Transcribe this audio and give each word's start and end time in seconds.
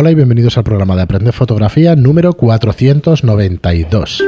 Hola 0.00 0.12
y 0.12 0.14
bienvenidos 0.14 0.56
al 0.56 0.64
programa 0.64 0.96
de 0.96 1.02
Aprender 1.02 1.34
Fotografía 1.34 1.94
número 1.94 2.32
492. 2.32 4.24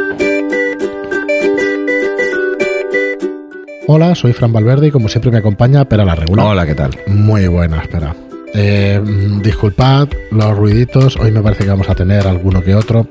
Hola, 3.87 4.15
soy 4.15 4.35
Fran 4.35 4.53
Valverde 4.53 4.89
y 4.89 4.91
como 4.91 5.09
siempre 5.09 5.31
me 5.31 5.39
acompaña 5.39 5.87
Pera 5.87 6.05
la 6.05 6.15
Regular. 6.15 6.47
Hola, 6.47 6.67
¿qué 6.67 6.75
tal? 6.75 6.91
Muy 7.07 7.47
buena, 7.47 7.81
espera. 7.81 8.15
Eh, 8.53 9.01
disculpad 9.43 10.09
los 10.31 10.55
ruiditos, 10.55 11.17
hoy 11.17 11.31
me 11.31 11.41
parece 11.41 11.65
que 11.65 11.71
vamos 11.71 11.89
a 11.89 11.95
tener 11.95 12.27
alguno 12.27 12.61
que 12.61 12.75
otro. 12.75 13.09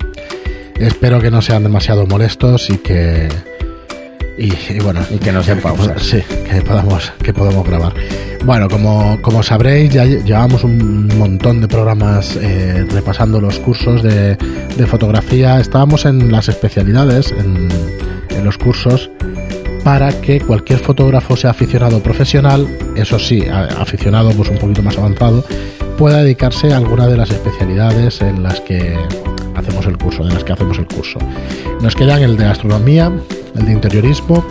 Espero 0.75 1.19
que 1.19 1.31
no 1.31 1.41
sean 1.41 1.63
demasiado 1.63 2.05
molestos 2.05 2.69
y 2.69 2.77
que... 2.77 3.27
Y, 4.37 4.79
bueno, 4.79 5.01
y 5.09 5.17
que 5.17 5.31
no 5.31 5.43
sean 5.43 5.59
pausas. 5.59 6.01
Sí, 6.01 6.21
que 6.49 6.61
podamos, 6.61 7.11
que 7.23 7.33
podamos 7.33 7.67
grabar. 7.67 7.93
Bueno, 8.43 8.67
como, 8.69 9.21
como 9.21 9.43
sabréis, 9.43 9.91
ya 9.91 10.05
llevamos 10.05 10.63
un 10.63 11.07
montón 11.17 11.61
de 11.61 11.67
programas 11.67 12.35
eh, 12.37 12.85
repasando 12.89 13.39
los 13.39 13.59
cursos 13.59 14.01
de, 14.01 14.35
de, 14.35 14.87
fotografía. 14.87 15.59
Estábamos 15.59 16.05
en 16.05 16.31
las 16.31 16.49
especialidades, 16.49 17.31
en, 17.31 17.69
en 18.29 18.43
los 18.43 18.57
cursos, 18.57 19.11
para 19.83 20.09
que 20.21 20.39
cualquier 20.41 20.79
fotógrafo 20.79 21.35
sea 21.35 21.51
aficionado 21.51 22.01
profesional, 22.01 22.67
eso 22.95 23.19
sí, 23.19 23.43
aficionado 23.47 24.31
pues 24.31 24.49
un 24.49 24.57
poquito 24.57 24.81
más 24.81 24.97
avanzado, 24.97 25.43
pueda 25.97 26.23
dedicarse 26.23 26.73
a 26.73 26.77
alguna 26.77 27.07
de 27.07 27.17
las 27.17 27.31
especialidades 27.31 28.21
en 28.21 28.43
las 28.43 28.59
que 28.61 28.95
hacemos 29.61 29.85
el 29.85 29.97
curso, 29.97 30.23
de 30.23 30.33
las 30.33 30.43
que 30.43 30.53
hacemos 30.53 30.77
el 30.77 30.87
curso. 30.87 31.19
Nos 31.81 31.95
quedan 31.95 32.21
el 32.21 32.37
de 32.37 32.45
astronomía, 32.45 33.11
el 33.55 33.65
de 33.65 33.71
interiorismo, 33.71 34.45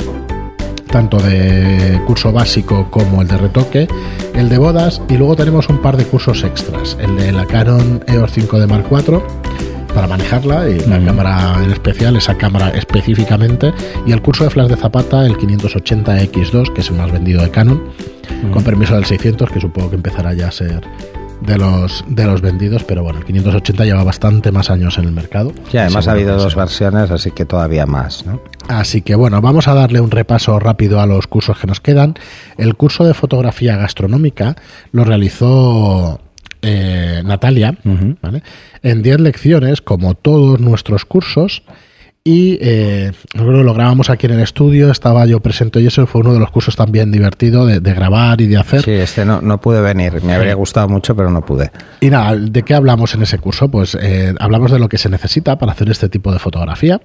tanto 0.90 1.18
de 1.18 2.00
curso 2.06 2.32
básico 2.32 2.88
como 2.90 3.22
el 3.22 3.28
de 3.28 3.38
retoque, 3.38 3.88
el 4.34 4.48
de 4.48 4.58
bodas 4.58 5.00
y 5.08 5.16
luego 5.16 5.36
tenemos 5.36 5.68
un 5.68 5.78
par 5.78 5.96
de 5.96 6.04
cursos 6.04 6.42
extras, 6.42 6.96
el 7.00 7.16
de 7.16 7.32
la 7.32 7.46
Canon 7.46 8.02
EOS 8.06 8.36
5D 8.36 8.66
Mark 8.66 8.86
IV 8.90 9.22
para 9.94 10.06
manejarla 10.06 10.68
y 10.68 10.78
la 10.80 11.04
cámara 11.04 11.62
en 11.64 11.70
especial, 11.72 12.16
esa 12.16 12.36
cámara 12.36 12.70
específicamente 12.70 13.72
y 14.06 14.12
el 14.12 14.22
curso 14.22 14.44
de 14.44 14.50
flash 14.50 14.68
de 14.68 14.76
Zapata, 14.76 15.26
el 15.26 15.36
580X2, 15.36 16.72
que 16.72 16.80
es 16.80 16.90
el 16.90 16.96
más 16.96 17.10
vendido 17.10 17.42
de 17.42 17.50
Canon, 17.50 17.82
con 18.52 18.62
permiso 18.62 18.94
del 18.94 19.04
600, 19.04 19.50
que 19.50 19.60
supongo 19.60 19.90
que 19.90 19.96
empezará 19.96 20.32
ya 20.32 20.48
a 20.48 20.52
ser 20.52 20.82
de 21.40 21.58
los, 21.58 22.04
de 22.08 22.24
los 22.26 22.40
vendidos, 22.40 22.84
pero 22.84 23.02
bueno, 23.02 23.20
el 23.20 23.24
580 23.24 23.84
lleva 23.84 24.04
bastante 24.04 24.52
más 24.52 24.70
años 24.70 24.98
en 24.98 25.04
el 25.04 25.12
mercado. 25.12 25.52
Y 25.72 25.76
además 25.76 26.08
ha 26.08 26.12
habido 26.12 26.36
dos 26.36 26.54
versiones, 26.54 27.10
así 27.10 27.30
que 27.30 27.44
todavía 27.44 27.86
más. 27.86 28.24
¿no? 28.26 28.40
Así 28.68 29.02
que 29.02 29.14
bueno, 29.14 29.40
vamos 29.40 29.68
a 29.68 29.74
darle 29.74 30.00
un 30.00 30.10
repaso 30.10 30.58
rápido 30.58 31.00
a 31.00 31.06
los 31.06 31.26
cursos 31.26 31.58
que 31.58 31.66
nos 31.66 31.80
quedan. 31.80 32.14
El 32.56 32.74
curso 32.76 33.04
de 33.04 33.14
fotografía 33.14 33.76
gastronómica 33.76 34.56
lo 34.92 35.04
realizó 35.04 36.20
eh, 36.62 37.22
Natalia 37.24 37.76
¿vale? 38.22 38.42
en 38.82 39.02
10 39.02 39.20
lecciones, 39.20 39.80
como 39.80 40.14
todos 40.14 40.60
nuestros 40.60 41.04
cursos. 41.04 41.62
Y 42.22 42.58
eh, 42.60 43.12
lo 43.32 43.72
grabamos 43.72 44.10
aquí 44.10 44.26
en 44.26 44.34
el 44.34 44.40
estudio, 44.40 44.90
estaba 44.90 45.24
yo 45.24 45.40
presente 45.40 45.80
y 45.80 45.86
eso 45.86 46.06
fue 46.06 46.20
uno 46.20 46.34
de 46.34 46.38
los 46.38 46.50
cursos 46.50 46.76
también 46.76 47.10
divertido 47.10 47.64
de, 47.64 47.80
de 47.80 47.94
grabar 47.94 48.42
y 48.42 48.46
de 48.46 48.58
hacer. 48.58 48.82
Sí, 48.82 48.90
este 48.90 49.24
no, 49.24 49.40
no 49.40 49.58
pude 49.58 49.80
venir, 49.80 50.22
me 50.22 50.34
habría 50.34 50.52
gustado 50.52 50.86
mucho, 50.86 51.16
pero 51.16 51.30
no 51.30 51.44
pude. 51.44 51.70
Y 52.00 52.10
nada, 52.10 52.36
¿de 52.36 52.62
qué 52.62 52.74
hablamos 52.74 53.14
en 53.14 53.22
ese 53.22 53.38
curso? 53.38 53.70
Pues 53.70 53.96
eh, 53.98 54.34
hablamos 54.38 54.70
de 54.70 54.78
lo 54.78 54.90
que 54.90 54.98
se 54.98 55.08
necesita 55.08 55.58
para 55.58 55.72
hacer 55.72 55.88
este 55.88 56.10
tipo 56.10 56.30
de 56.30 56.38
fotografía 56.38 57.00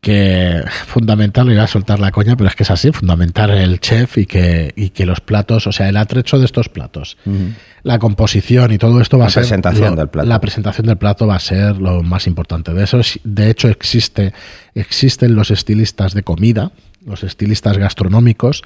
que 0.00 0.62
fundamental, 0.86 1.52
iba 1.52 1.62
a 1.62 1.66
soltar 1.66 2.00
la 2.00 2.10
coña, 2.10 2.34
pero 2.36 2.48
es 2.48 2.56
que 2.56 2.62
es 2.62 2.70
así, 2.70 2.90
fundamental 2.90 3.50
el 3.50 3.80
chef 3.80 4.16
y 4.16 4.24
que, 4.24 4.72
y 4.74 4.90
que 4.90 5.04
los 5.04 5.20
platos, 5.20 5.66
o 5.66 5.72
sea, 5.72 5.90
el 5.90 5.98
atrecho 5.98 6.38
de 6.38 6.46
estos 6.46 6.70
platos, 6.70 7.18
uh 7.26 7.30
-huh. 7.30 7.54
la 7.82 7.98
composición 7.98 8.72
y 8.72 8.78
todo 8.78 9.00
esto 9.02 9.18
va 9.18 9.24
la 9.24 9.28
a 9.28 9.30
ser... 9.30 9.42
presentación 9.42 9.90
lo, 9.90 9.96
del 9.96 10.08
plato. 10.08 10.28
La 10.28 10.40
presentación 10.40 10.86
del 10.86 10.96
plato 10.96 11.26
va 11.26 11.36
a 11.36 11.40
ser 11.40 11.76
lo 11.76 12.02
más 12.02 12.26
importante. 12.26 12.72
De 12.72 12.84
eso, 12.84 13.00
de 13.24 13.50
hecho, 13.50 13.68
existe, 13.68 14.32
existen 14.74 15.34
los 15.34 15.50
estilistas 15.50 16.14
de 16.14 16.22
comida, 16.22 16.72
los 17.04 17.22
estilistas 17.22 17.76
gastronómicos, 17.76 18.62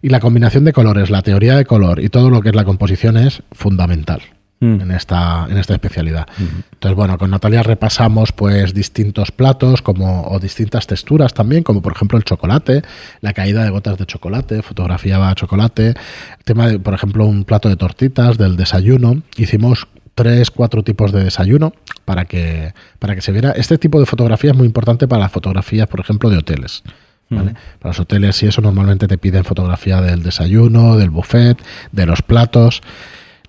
y 0.00 0.08
la 0.08 0.20
combinación 0.20 0.64
de 0.64 0.72
colores, 0.72 1.10
la 1.10 1.22
teoría 1.22 1.56
de 1.56 1.64
color 1.64 2.00
y 2.00 2.08
todo 2.08 2.30
lo 2.30 2.40
que 2.40 2.50
es 2.50 2.54
la 2.54 2.64
composición 2.64 3.16
es 3.16 3.42
fundamental. 3.52 4.20
Mm. 4.60 4.80
En, 4.80 4.90
esta, 4.90 5.46
en 5.48 5.56
esta 5.56 5.74
especialidad. 5.74 6.26
Mm. 6.36 6.62
Entonces, 6.72 6.96
bueno, 6.96 7.16
con 7.16 7.30
Natalia 7.30 7.62
repasamos 7.62 8.32
pues 8.32 8.74
distintos 8.74 9.30
platos 9.30 9.82
como, 9.82 10.26
o 10.26 10.40
distintas 10.40 10.88
texturas 10.88 11.32
también, 11.32 11.62
como 11.62 11.80
por 11.80 11.92
ejemplo 11.92 12.18
el 12.18 12.24
chocolate, 12.24 12.82
la 13.20 13.32
caída 13.34 13.62
de 13.62 13.70
gotas 13.70 13.98
de 13.98 14.06
chocolate, 14.06 14.62
fotografiaba 14.62 15.32
chocolate, 15.36 15.90
el 15.90 16.44
tema 16.44 16.66
de, 16.66 16.80
por 16.80 16.92
ejemplo, 16.92 17.24
un 17.24 17.44
plato 17.44 17.68
de 17.68 17.76
tortitas 17.76 18.36
del 18.36 18.56
desayuno. 18.56 19.22
Hicimos 19.36 19.86
tres, 20.16 20.50
cuatro 20.50 20.82
tipos 20.82 21.12
de 21.12 21.22
desayuno 21.22 21.72
para 22.04 22.24
que, 22.24 22.74
para 22.98 23.14
que 23.14 23.20
se 23.20 23.30
viera. 23.30 23.52
Este 23.52 23.78
tipo 23.78 24.00
de 24.00 24.06
fotografía 24.06 24.50
es 24.50 24.56
muy 24.56 24.66
importante 24.66 25.06
para 25.06 25.22
las 25.22 25.30
fotografías, 25.30 25.86
por 25.86 26.00
ejemplo, 26.00 26.30
de 26.30 26.38
hoteles. 26.38 26.82
¿Vale? 27.30 27.52
Mm. 27.52 27.54
Para 27.78 27.90
los 27.90 28.00
hoteles 28.00 28.42
y 28.42 28.46
eso 28.46 28.60
normalmente 28.60 29.06
te 29.06 29.18
piden 29.18 29.44
fotografía 29.44 30.00
del 30.00 30.24
desayuno, 30.24 30.96
del 30.96 31.10
buffet, 31.10 31.62
de 31.92 32.06
los 32.06 32.22
platos. 32.22 32.82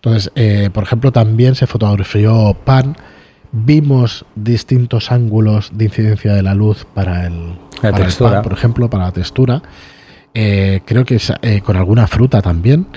Entonces, 0.01 0.31
eh, 0.35 0.69
por 0.71 0.83
ejemplo, 0.83 1.11
también 1.11 1.55
se 1.55 1.67
fotografió 1.67 2.55
pan. 2.63 2.95
Vimos 3.51 4.25
distintos 4.35 5.11
ángulos 5.11 5.71
de 5.73 5.85
incidencia 5.85 6.33
de 6.33 6.43
la 6.43 6.53
luz 6.53 6.85
para 6.93 7.25
el, 7.25 7.49
la 7.81 7.91
para 7.91 7.97
textura. 7.97 8.29
el 8.29 8.35
pan, 8.35 8.43
por 8.43 8.53
ejemplo, 8.53 8.89
para 8.89 9.05
la 9.05 9.11
textura. 9.11 9.61
Eh, 10.33 10.81
creo 10.85 11.03
que 11.03 11.19
eh, 11.41 11.61
con 11.61 11.75
alguna 11.75 12.07
fruta 12.07 12.41
también. 12.41 12.87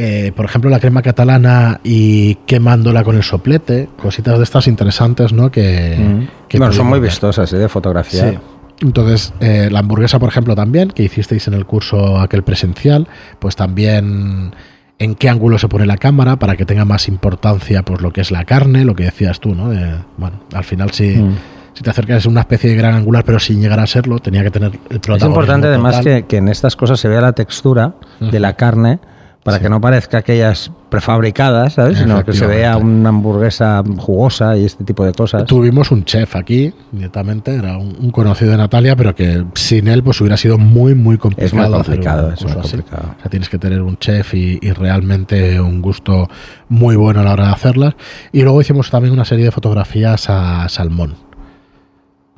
Eh, 0.00 0.30
por 0.36 0.44
ejemplo, 0.44 0.70
la 0.70 0.78
crema 0.78 1.02
catalana 1.02 1.80
y 1.82 2.36
quemándola 2.46 3.02
con 3.02 3.16
el 3.16 3.24
soplete, 3.24 3.88
cositas 4.00 4.38
de 4.38 4.44
estas 4.44 4.68
interesantes, 4.68 5.32
¿no? 5.32 5.50
Que, 5.50 5.96
mm. 5.98 6.48
que 6.48 6.58
bueno, 6.58 6.72
son 6.72 6.86
muy 6.86 7.00
vistosas 7.00 7.50
de 7.50 7.68
fotografía. 7.68 8.30
Sí. 8.30 8.38
Entonces, 8.80 9.32
eh, 9.40 9.68
la 9.72 9.80
hamburguesa, 9.80 10.20
por 10.20 10.28
ejemplo, 10.28 10.54
también, 10.54 10.90
que 10.90 11.02
hicisteis 11.02 11.48
en 11.48 11.54
el 11.54 11.66
curso 11.66 12.20
aquel 12.20 12.44
presencial, 12.44 13.08
pues 13.40 13.56
también 13.56 14.54
en 14.98 15.14
qué 15.14 15.28
ángulo 15.28 15.58
se 15.58 15.68
pone 15.68 15.86
la 15.86 15.96
cámara 15.96 16.36
para 16.36 16.56
que 16.56 16.64
tenga 16.64 16.84
más 16.84 17.08
importancia 17.08 17.82
pues 17.82 18.00
lo 18.00 18.12
que 18.12 18.20
es 18.20 18.30
la 18.30 18.44
carne, 18.44 18.84
lo 18.84 18.94
que 18.94 19.04
decías 19.04 19.40
tú, 19.40 19.54
¿no? 19.54 19.70
De, 19.70 19.94
bueno, 20.16 20.40
al 20.52 20.64
final 20.64 20.90
sí. 20.92 21.16
Mm. 21.16 21.36
Si 21.74 21.84
te 21.84 21.90
acercas 21.90 22.18
es 22.18 22.26
una 22.26 22.40
especie 22.40 22.70
de 22.70 22.76
gran 22.76 22.94
angular, 22.94 23.24
pero 23.24 23.38
sin 23.38 23.60
llegar 23.60 23.78
a 23.78 23.86
serlo, 23.86 24.18
tenía 24.18 24.42
que 24.42 24.50
tener 24.50 24.72
el 24.72 24.98
protagonismo. 24.98 25.14
Es 25.14 25.22
importante 25.22 25.68
además 25.68 26.00
que, 26.00 26.24
que, 26.26 26.38
en 26.38 26.48
estas 26.48 26.74
cosas 26.74 26.98
se 26.98 27.06
vea 27.06 27.20
la 27.20 27.34
textura 27.34 27.94
uh 28.20 28.24
-huh. 28.24 28.30
de 28.30 28.40
la 28.40 28.54
carne 28.54 28.98
para 29.42 29.58
sí. 29.58 29.64
que 29.64 29.70
no 29.70 29.80
parezca 29.80 30.18
aquellas 30.18 30.70
prefabricadas, 30.90 31.74
¿sabes? 31.74 31.98
Sino 31.98 32.24
que 32.24 32.32
se 32.32 32.46
vea 32.46 32.76
una 32.76 33.10
hamburguesa 33.10 33.82
jugosa 33.98 34.56
y 34.56 34.64
este 34.64 34.84
tipo 34.84 35.04
de 35.04 35.12
cosas. 35.12 35.44
Tuvimos 35.44 35.90
un 35.90 36.04
chef 36.04 36.36
aquí, 36.36 36.72
directamente, 36.92 37.54
era 37.54 37.76
un, 37.76 37.96
un, 38.00 38.10
conocido 38.10 38.50
de 38.52 38.56
Natalia, 38.56 38.96
pero 38.96 39.14
que 39.14 39.44
sin 39.54 39.88
él 39.88 40.02
pues 40.02 40.20
hubiera 40.20 40.36
sido 40.36 40.58
muy, 40.58 40.94
muy 40.94 41.18
complicado. 41.18 41.46
Es 41.46 41.54
muy 41.54 41.70
complicado, 41.70 42.32
es 42.32 42.42
muy 42.42 42.52
complicado. 42.52 43.14
O 43.16 43.20
sea, 43.20 43.30
tienes 43.30 43.48
que 43.48 43.58
tener 43.58 43.82
un 43.82 43.96
chef 43.98 44.34
y, 44.34 44.58
y, 44.60 44.72
realmente 44.72 45.60
un 45.60 45.82
gusto 45.82 46.28
muy 46.68 46.96
bueno 46.96 47.20
a 47.20 47.24
la 47.24 47.32
hora 47.32 47.46
de 47.46 47.52
hacerlas. 47.52 47.94
Y 48.32 48.42
luego 48.42 48.60
hicimos 48.60 48.90
también 48.90 49.12
una 49.12 49.24
serie 49.24 49.44
de 49.44 49.50
fotografías 49.50 50.28
a 50.28 50.68
salmón. 50.68 51.28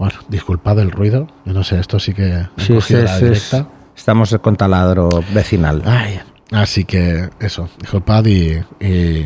Bueno, 0.00 0.14
disculpad 0.28 0.78
el 0.78 0.90
ruido, 0.90 1.26
yo 1.44 1.52
no 1.52 1.62
sé, 1.62 1.78
esto 1.78 2.00
sí 2.00 2.14
que... 2.14 2.46
Sí, 2.56 2.80
sí, 2.80 2.96
sí, 3.34 3.56
Estamos 3.94 4.34
con 4.40 4.56
taladro 4.56 5.10
vecinal. 5.34 5.82
Ay, 5.84 6.18
Así 6.52 6.84
que 6.84 7.28
eso, 7.40 7.68
disculpad 7.78 8.26
y, 8.26 8.58
y, 8.80 9.24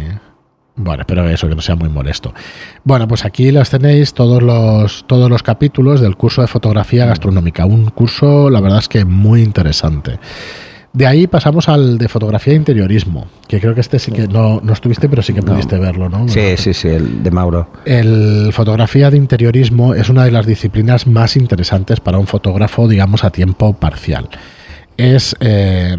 bueno, 0.76 1.02
espero 1.02 1.28
eso, 1.28 1.48
que 1.48 1.54
no 1.54 1.62
sea 1.62 1.76
muy 1.76 1.88
molesto. 1.88 2.34
Bueno, 2.82 3.06
pues 3.08 3.24
aquí 3.24 3.50
los 3.50 3.70
tenéis 3.70 4.12
todos 4.12 4.42
los, 4.42 5.06
todos 5.06 5.30
los 5.30 5.42
capítulos 5.42 6.00
del 6.00 6.16
curso 6.16 6.42
de 6.42 6.48
fotografía 6.48 7.06
gastronómica. 7.06 7.64
Un 7.64 7.86
curso, 7.90 8.50
la 8.50 8.60
verdad 8.60 8.80
es 8.80 8.88
que 8.88 9.04
muy 9.04 9.42
interesante. 9.42 10.18
De 10.92 11.08
ahí 11.08 11.26
pasamos 11.26 11.68
al 11.68 11.98
de 11.98 12.08
fotografía 12.08 12.52
de 12.52 12.58
interiorismo, 12.58 13.26
que 13.48 13.60
creo 13.60 13.74
que 13.74 13.80
este 13.80 13.98
sí 13.98 14.12
que 14.12 14.28
no, 14.28 14.60
no 14.62 14.72
estuviste, 14.72 15.08
pero 15.08 15.22
sí 15.22 15.32
que 15.32 15.42
pudiste 15.42 15.74
no. 15.74 15.82
verlo, 15.82 16.08
¿no? 16.08 16.28
Sí, 16.28 16.56
sí, 16.56 16.72
sí, 16.72 16.86
el 16.86 17.20
de 17.20 17.32
Mauro. 17.32 17.68
El 17.84 18.50
fotografía 18.52 19.10
de 19.10 19.16
interiorismo 19.16 19.94
es 19.94 20.08
una 20.08 20.24
de 20.24 20.30
las 20.30 20.46
disciplinas 20.46 21.08
más 21.08 21.36
interesantes 21.36 21.98
para 21.98 22.18
un 22.18 22.28
fotógrafo, 22.28 22.86
digamos, 22.86 23.24
a 23.24 23.30
tiempo 23.30 23.72
parcial. 23.72 24.28
Es 24.96 25.34
eh, 25.40 25.96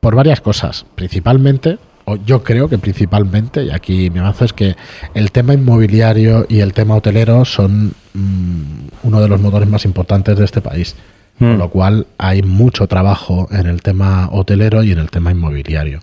por 0.00 0.14
varias 0.14 0.40
cosas, 0.40 0.86
principalmente, 0.94 1.78
o 2.06 2.16
yo 2.16 2.42
creo 2.42 2.68
que 2.68 2.78
principalmente, 2.78 3.64
y 3.64 3.70
aquí 3.70 4.10
me 4.10 4.20
avanzo, 4.20 4.44
es 4.44 4.52
que 4.52 4.76
el 5.14 5.30
tema 5.30 5.54
inmobiliario 5.54 6.46
y 6.48 6.60
el 6.60 6.72
tema 6.72 6.96
hotelero 6.96 7.44
son 7.44 7.92
mmm, 8.14 8.88
uno 9.02 9.20
de 9.20 9.28
los 9.28 9.40
motores 9.40 9.68
más 9.68 9.84
importantes 9.84 10.36
de 10.38 10.44
este 10.44 10.60
país. 10.60 10.96
Mm. 11.38 11.44
Con 11.44 11.58
lo 11.58 11.70
cual 11.70 12.06
hay 12.18 12.42
mucho 12.42 12.86
trabajo 12.86 13.48
en 13.50 13.66
el 13.66 13.80
tema 13.82 14.28
hotelero 14.30 14.82
y 14.82 14.92
en 14.92 14.98
el 14.98 15.10
tema 15.10 15.30
inmobiliario. 15.30 16.00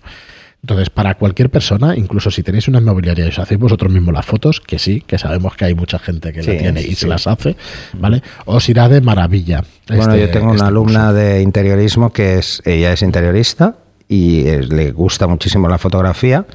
Entonces, 0.62 0.90
para 0.90 1.14
cualquier 1.14 1.50
persona, 1.50 1.96
incluso 1.96 2.32
si 2.32 2.42
tenéis 2.42 2.66
una 2.66 2.80
inmobiliaria 2.80 3.26
y 3.26 3.28
os 3.28 3.38
hacéis 3.38 3.60
vosotros 3.60 3.92
mismos 3.92 4.12
las 4.12 4.26
fotos, 4.26 4.60
que 4.60 4.80
sí, 4.80 5.00
que 5.06 5.16
sabemos 5.16 5.54
que 5.54 5.66
hay 5.66 5.74
mucha 5.74 6.00
gente 6.00 6.32
que 6.32 6.42
sí, 6.42 6.52
la 6.52 6.58
tiene 6.58 6.82
y 6.82 6.86
sí. 6.88 6.94
se 6.96 7.06
las 7.06 7.28
hace, 7.28 7.56
¿vale? 7.92 8.22
Os 8.44 8.68
irá 8.68 8.88
de 8.88 9.00
maravilla. 9.00 9.62
Bueno, 9.86 10.14
este, 10.14 10.20
yo 10.20 10.30
tengo 10.30 10.50
este 10.50 10.60
una 10.60 10.68
alumna 10.68 11.06
curso. 11.06 11.14
de 11.14 11.42
interiorismo 11.42 12.12
que 12.12 12.38
es, 12.38 12.60
ella 12.64 12.92
es 12.92 13.02
interiorista 13.02 13.76
y 14.08 14.46
es, 14.48 14.68
le 14.70 14.90
gusta 14.92 15.26
muchísimo 15.26 15.68
la 15.68 15.78
fotografía 15.78 16.46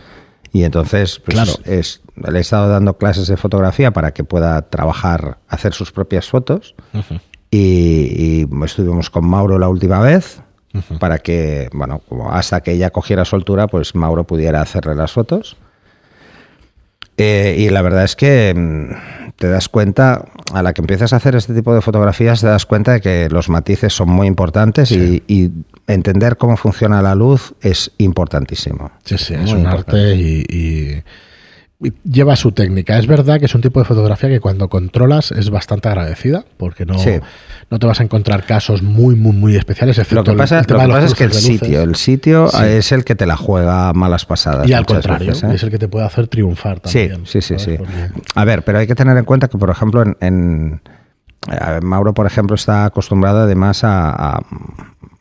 Y 0.51 0.63
entonces, 0.63 1.19
pues, 1.23 1.35
Claro. 1.35 1.53
es, 1.65 2.01
le 2.15 2.37
he 2.37 2.41
estado 2.41 2.67
dando 2.69 2.97
clases 2.97 3.27
de 3.27 3.37
fotografía 3.37 3.91
para 3.91 4.11
que 4.13 4.23
pueda 4.23 4.61
trabajar, 4.69 5.37
hacer 5.47 5.73
sus 5.73 5.91
propias 5.91 6.27
fotos. 6.29 6.75
Y, 7.49 8.45
y 8.49 8.63
estuvimos 8.65 9.09
con 9.09 9.25
Mauro 9.27 9.57
la 9.59 9.67
última 9.69 9.99
vez 9.99 10.41
para 10.99 11.19
que, 11.19 11.69
bueno, 11.73 12.01
como 12.09 12.31
hasta 12.31 12.61
que 12.61 12.71
ella 12.71 12.89
cogiera 12.89 13.25
soltura, 13.25 13.67
pues 13.67 13.93
Mauro 13.95 14.23
pudiera 14.25 14.61
hacerle 14.61 14.95
las 14.95 15.11
fotos. 15.11 15.55
Eh, 17.17 17.55
y 17.59 17.69
la 17.69 17.81
verdad 17.83 18.03
es 18.05 18.15
que 18.15 18.53
mm, 18.55 19.33
te 19.37 19.47
das 19.49 19.69
cuenta, 19.69 20.25
a 20.51 20.63
la 20.63 20.73
que 20.73 20.81
empiezas 20.81 21.13
a 21.13 21.17
hacer 21.17 21.35
este 21.35 21.53
tipo 21.53 21.73
de 21.75 21.81
fotografías, 21.81 22.41
te 22.41 22.47
das 22.47 22.65
cuenta 22.65 22.93
de 22.93 23.01
que 23.01 23.29
los 23.29 23.49
matices 23.49 23.93
son 23.93 24.09
muy 24.09 24.25
importantes 24.27 24.91
y, 24.91 25.21
y 25.27 25.51
entender 25.87 26.37
cómo 26.37 26.55
funciona 26.57 27.01
la 27.01 27.15
luz 27.15 27.53
es 27.61 27.91
importantísimo. 27.97 28.91
Sí, 29.03 29.17
sí, 29.17 29.33
es 29.33 29.41
Muy 29.51 29.61
un 29.61 29.67
arte 29.67 30.15
y, 30.15 30.43
y- 30.49 31.03
y 31.85 31.91
lleva 32.09 32.37
su 32.37 32.53
técnica. 32.53 32.97
Es 32.97 33.07
verdad 33.07 33.39
que 33.39 33.45
es 33.45 33.55
un 33.55 33.59
tipo 33.61 33.79
de 33.81 33.85
fotografía 33.85 34.29
que 34.29 34.39
cuando 34.39 34.69
controlas 34.69 35.31
es 35.33 35.49
bastante 35.49 35.89
agradecida, 35.89 36.45
porque 36.55 36.85
no, 36.85 36.97
Sí. 36.97 37.11
no 37.69 37.77
te 37.79 37.85
vas 37.85 37.99
a 37.99 38.03
encontrar 38.03 38.45
casos 38.45 38.81
muy, 38.81 39.15
muy, 39.17 39.33
muy 39.33 39.57
especiales. 39.57 39.97
Excepto 39.97 40.15
Lo 40.15 40.23
que 40.23 40.37
pasa, 40.37 40.59
el 40.59 40.65
tema 40.65 40.83
lo 40.83 40.93
que 40.93 40.95
de 40.95 41.01
los 41.01 41.11
pasa 41.11 41.23
es 41.25 41.31
que 41.31 41.37
el 41.37 41.43
sitio, 41.59 41.81
el 41.81 41.95
sitio 41.95 42.47
Sí. 42.47 42.63
es 42.63 42.91
el 42.93 43.03
que 43.03 43.15
te 43.15 43.25
la 43.25 43.35
juega 43.35 43.91
malas 43.91 44.25
pasadas. 44.25 44.65
Y 44.69 44.71
al 44.71 44.85
contrario, 44.85 45.27
veces, 45.27 45.43
¿eh? 45.43 45.55
es 45.55 45.63
el 45.63 45.71
que 45.71 45.79
te 45.79 45.89
puede 45.89 46.05
hacer 46.05 46.27
triunfar 46.27 46.79
Sí, 46.85 47.09
también. 47.09 47.25
sí, 47.25 47.41
sí, 47.41 47.55
sí. 47.59 47.75
Porque- 47.77 47.91
A 48.35 48.45
ver, 48.45 48.63
pero 48.63 48.79
hay 48.79 48.87
que 48.87 48.95
tener 48.95 49.17
en 49.17 49.25
cuenta 49.25 49.49
que, 49.49 49.57
por 49.57 49.69
ejemplo, 49.69 50.03
en, 50.03 50.15
en- 50.21 50.81
ver, 51.49 51.81
Mauro, 51.83 52.13
por 52.13 52.25
ejemplo, 52.27 52.55
está 52.55 52.85
acostumbrado 52.85 53.39
además 53.41 53.83
a, 53.83 54.09
a- 54.37 54.41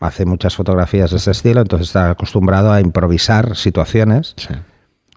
hace 0.02 0.24
muchas 0.26 0.54
fotografías 0.56 1.10
de 1.10 1.16
ese 1.16 1.30
estilo, 1.30 1.60
entonces 1.62 1.88
está 1.88 2.10
acostumbrado 2.10 2.72
a 2.72 2.80
improvisar 2.80 3.56
situaciones. 3.56 4.34
sí. 4.36 4.54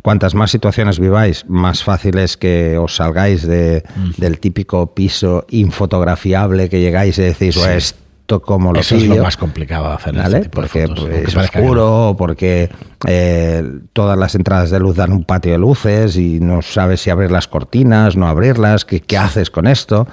Cuantas 0.03 0.35
más 0.35 0.51
situaciones 0.51 0.99
viváis, 0.99 1.45
más 1.49 1.83
fácil 1.83 2.19
es 2.19 2.37
que 2.37 2.77
os 2.77 2.95
salgáis 2.95 3.41
de, 3.47 3.83
del 4.17 4.39
típico 4.39 4.93
piso 4.93 5.47
infotografiable 5.49 6.69
que 6.69 6.79
llegáis 6.79 7.17
y 7.17 7.23
decís, 7.23 7.55
"Bueno, 7.55 7.71
esto 7.73 8.41
como 8.43 8.71
lo 8.71 8.81
Eso 8.81 8.95
es 8.97 9.01
pillo?". 9.01 9.15
lo 9.15 9.23
más 9.23 9.35
complicado 9.35 9.87
de 9.89 9.95
hacer. 9.95 10.15
en 10.15 10.21
¿Vale? 10.21 10.37
este 10.37 10.49
tipo 10.49 10.61
de 10.61 10.67
porque 10.67 10.87
fotos, 10.87 11.05
pues, 11.09 11.27
es 11.29 11.35
no. 11.35 11.41
oscuro, 11.41 12.09
o 12.09 12.17
porque 12.17 12.69
eh, 13.07 13.63
todas 13.93 14.15
las 14.15 14.35
entradas 14.35 14.69
de 14.69 14.79
luz 14.79 14.95
dan 14.95 15.11
un 15.11 15.23
patio 15.23 15.53
de 15.53 15.57
luces 15.57 16.17
y 16.17 16.39
no 16.39 16.61
sabes 16.61 17.01
si 17.01 17.09
abrir 17.09 17.31
las 17.31 17.47
cortinas, 17.47 18.15
no 18.15 18.27
abrirlas, 18.27 18.85
qué, 18.85 18.99
qué 18.99 19.17
haces 19.17 19.49
con 19.49 19.65
esto 19.65 20.07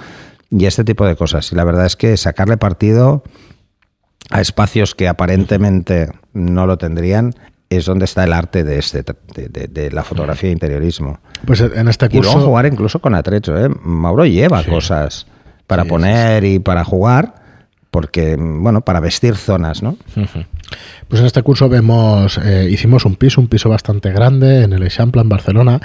y 0.49 0.65
este 0.65 0.83
tipo 0.83 1.05
de 1.05 1.15
cosas. 1.15 1.51
Y 1.51 1.55
la 1.55 1.65
verdad 1.65 1.85
es 1.85 1.95
que 1.95 2.17
sacarle 2.17 2.57
partido 2.57 3.23
a 4.29 4.41
espacios 4.41 4.95
que 4.95 5.07
aparentemente 5.07 6.09
no 6.33 6.65
lo 6.65 6.77
tendrían 6.77 7.33
es 7.69 7.85
donde 7.85 8.05
está 8.05 8.23
el 8.23 8.33
arte 8.33 8.63
de, 8.63 8.77
este, 8.79 9.03
de, 9.03 9.47
de- 9.49 9.67
de 9.67 9.91
la 9.91 10.03
fotografía 10.03 10.47
de 10.49 10.53
interiorismo. 10.53 11.19
Pues 11.45 11.59
en 11.61 11.87
este 11.87 12.05
Y 12.07 12.19
luego 12.19 12.33
curso. 12.33 12.47
jugar 12.47 12.65
incluso 12.67 12.99
con 12.99 13.15
atrecho. 13.15 13.57
¿eh? 13.57 13.69
Mauro 13.83 14.25
lleva 14.25 14.61
Sí. 14.63 14.69
cosas 14.69 15.25
para 15.65 15.83
Sí, 15.83 15.89
poner 15.89 16.43
y 16.43 16.59
para 16.59 16.83
jugar, 16.83 17.35
porque, 17.89 18.35
bueno, 18.39 18.81
para 18.81 18.99
vestir 18.99 19.35
zonas, 19.35 19.81
¿no? 19.81 19.97
Pues 21.07 21.19
en 21.21 21.25
este 21.27 21.41
curso 21.43 21.67
vemos, 21.69 22.37
eh, 22.43 22.67
hicimos 22.69 23.05
un 23.05 23.15
piso, 23.15 23.39
un 23.41 23.47
piso 23.47 23.69
bastante 23.69 24.11
grande 24.11 24.63
en 24.63 24.73
el 24.73 24.83
Eixample, 24.83 25.21
en 25.21 25.29
Barcelona, 25.29 25.79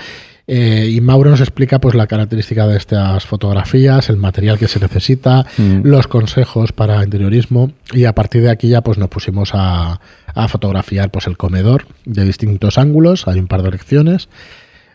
eh, 0.51 0.89
y 0.91 1.01
Mauro 1.03 1.31
nos 1.31 1.41
explica 1.41 1.79
pues 1.79 1.95
la 1.95 2.07
característica 2.07 2.67
de 2.67 2.77
estas 2.79 3.25
fotografías, 3.27 4.09
el 4.09 4.17
material 4.17 4.59
que 4.59 4.67
se 4.67 4.81
necesita, 4.81 5.45
Mm. 5.59 5.83
los 5.85 6.09
consejos 6.09 6.73
para 6.73 7.05
interiorismo, 7.05 7.71
y 7.93 8.05
a 8.07 8.15
partir 8.15 8.43
de 8.43 8.51
aquí 8.51 8.69
ya 8.69 8.81
pues 8.81 8.97
nos 8.99 9.09
pusimos 9.11 9.51
a, 9.53 10.01
a 10.35 10.49
fotografiar 10.49 11.11
pues 11.11 11.27
el 11.27 11.37
comedor 11.37 11.87
de 12.07 12.25
distintos 12.25 12.79
ángulos, 12.79 13.29
hay 13.29 13.39
un 13.39 13.47
par 13.47 13.63
de 13.63 13.71
lecciones, 13.71 14.29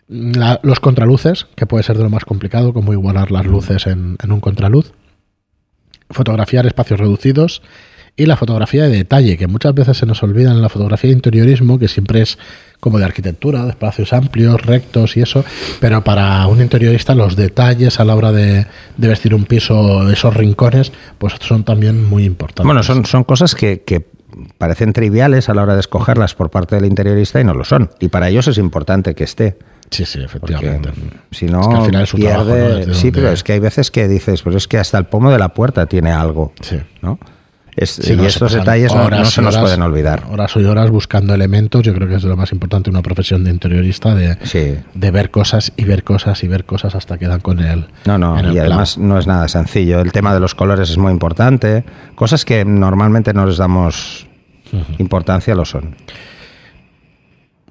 La- 0.08 0.60
los 0.62 0.80
contraluces, 0.80 1.46
que 1.56 1.64
puede 1.66 1.82
ser 1.84 1.96
de 1.96 2.02
lo 2.04 2.10
más 2.10 2.24
complicado, 2.26 2.74
como 2.74 2.92
igualar 2.92 3.30
las 3.30 3.46
luces 3.46 3.86
en, 3.86 4.16
en 4.22 4.32
un 4.32 4.40
contraluz, 4.40 4.92
fotografiar 6.10 6.66
espacios 6.66 7.00
reducidos 7.00 7.62
y 8.16 8.26
la 8.26 8.36
fotografía 8.36 8.84
de 8.84 8.90
detalle, 8.90 9.36
que 9.36 9.46
muchas 9.48 9.74
veces 9.74 9.96
se 9.98 10.06
nos 10.06 10.22
olvida 10.22 10.50
en 10.52 10.62
la 10.62 10.68
fotografía 10.68 11.10
de 11.10 11.16
interiorismo, 11.16 11.78
que 11.78 11.88
siempre 11.88 12.20
es 12.22 12.38
como 12.80 12.98
de 12.98 13.04
arquitectura, 13.06 13.64
de 13.64 13.70
espacios 13.70 14.12
amplios, 14.12 14.60
rectos 14.64 15.16
y 15.16 15.22
eso, 15.22 15.44
pero 15.80 16.04
para 16.04 16.46
un 16.46 16.60
interiorista 16.60 17.14
los 17.14 17.34
detalles 17.34 17.98
a 17.98 18.04
la 18.04 18.14
hora 18.14 18.30
de, 18.30 18.66
de 18.96 19.08
vestir 19.08 19.34
un 19.34 19.46
piso, 19.46 20.08
esos 20.10 20.34
rincones, 20.34 20.92
pues 21.18 21.34
son 21.40 21.64
también 21.64 22.04
muy 22.04 22.24
importantes. 22.24 22.66
Bueno, 22.66 22.82
son, 22.82 23.04
son 23.06 23.24
cosas 23.24 23.54
que, 23.54 23.82
que 23.82 24.06
parecen 24.58 24.92
triviales 24.92 25.48
a 25.48 25.54
la 25.54 25.62
hora 25.62 25.74
de 25.74 25.80
escogerlas 25.80 26.34
por 26.34 26.50
parte 26.50 26.76
del 26.76 26.84
interiorista 26.84 27.40
y 27.40 27.44
no 27.44 27.54
lo 27.54 27.64
son. 27.64 27.90
Y 28.00 28.08
para 28.08 28.28
ellos 28.28 28.46
es 28.48 28.58
importante 28.58 29.14
que 29.14 29.24
esté. 29.24 29.56
Sí, 29.90 30.04
sí, 30.04 30.20
Porque 30.38 30.54
efectivamente. 30.54 30.90
si 31.30 31.46
no, 31.46 31.60
Es 31.62 31.68
que 31.68 31.74
al 31.76 31.84
final 31.86 32.02
es 32.02 32.08
su 32.08 32.16
pierde. 32.16 32.44
trabajo, 32.44 32.86
¿no? 32.86 32.94
Sí, 32.94 33.06
donde- 33.10 33.12
pero 33.12 33.30
es 33.32 33.42
que 33.42 33.52
hay 33.54 33.60
veces 33.60 33.90
que 33.90 34.08
dices, 34.08 34.42
pues 34.42 34.56
es 34.56 34.68
que 34.68 34.78
hasta 34.78 34.98
el 34.98 35.04
pomo 35.06 35.30
de 35.30 35.38
la 35.38 35.50
puerta 35.54 35.86
tiene 35.86 36.10
algo. 36.12 36.52
Sí. 36.60 36.78
¿no? 37.02 37.18
Es- 37.76 37.90
Sí, 37.90 38.14
no, 38.14 38.24
estos 38.24 38.52
detalles 38.52 38.94
no, 38.94 39.04
se 39.24 39.42
nos 39.42 39.54
horas- 39.56 39.62
pueden 39.62 39.82
olvidar. 39.82 40.22
Horas 40.30 40.52
y 40.54 40.64
horas 40.64 40.90
buscando 40.90 41.34
elementos, 41.34 41.82
yo 41.82 41.92
creo 41.92 42.06
que 42.08 42.14
es 42.14 42.22
de 42.22 42.28
lo 42.28 42.36
más 42.36 42.52
importante 42.52 42.88
una 42.88 43.02
profesión 43.02 43.42
de 43.42 43.50
interiorista, 43.50 44.14
de, 44.14 44.38
Sí. 44.44 44.76
de 44.94 45.10
ver 45.10 45.30
cosas 45.32 45.72
y 45.76 45.84
ver 45.84 46.04
cosas 46.04 46.44
y 46.44 46.48
ver 46.48 46.64
cosas 46.64 46.94
hasta 46.94 47.18
que 47.18 47.26
dan 47.26 47.40
con 47.40 47.58
él. 47.58 47.86
No, 48.04 48.16
no, 48.16 48.38
el 48.38 48.46
y 48.46 48.50
clavo. 48.52 48.60
además 48.68 48.96
no 48.98 49.18
es 49.18 49.26
nada 49.26 49.48
sencillo. 49.48 50.00
El 50.00 50.12
tema 50.12 50.32
de 50.32 50.40
los 50.40 50.54
colores 50.54 50.88
es 50.90 50.98
muy 50.98 51.10
importante. 51.10 51.84
Cosas 52.14 52.44
que 52.44 52.64
normalmente 52.64 53.32
no 53.34 53.44
les 53.46 53.56
damos 53.56 54.26
importancia 54.98 55.54
lo 55.54 55.64
son. 55.64 55.96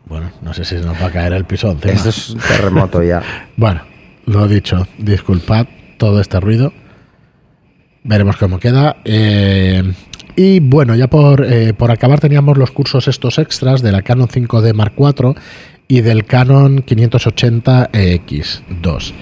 Bueno, 0.06 0.32
no 0.42 0.54
sé 0.54 0.66
si 0.66 0.76
nos 0.76 1.02
va 1.02 1.08
a 1.08 1.12
caer 1.12 1.34
el 1.34 1.46
piso 1.46 1.72
encima. 1.72 1.94
Esto 1.94 2.10
es 2.10 2.30
un 2.32 2.40
terremoto 2.40 3.02
ya. 3.04 3.22
Bueno, 3.56 3.82
lo 4.26 4.48
dicho, 4.48 4.86
disculpad 4.98 5.66
todo 5.98 6.20
este 6.20 6.40
ruido. 6.40 6.74
Veremos 8.04 8.38
cómo 8.38 8.60
queda. 8.60 8.98
Eh, 9.06 9.94
y 10.36 10.60
bueno, 10.60 10.96
ya 10.96 11.08
por, 11.10 11.46
eh, 11.46 11.74
por 11.74 11.90
acabar 11.92 12.20
teníamos 12.20 12.58
los 12.58 12.72
cursos 12.72 13.08
estos 13.08 13.38
extras 13.40 13.82
de 13.82 13.92
la 13.92 14.02
Canon 14.02 14.28
5D 14.28 14.74
Mark 14.74 14.94
IV 14.98 15.36
y 15.88 16.02
del 16.02 16.26
Canon 16.26 16.84
580X2. 16.86 19.14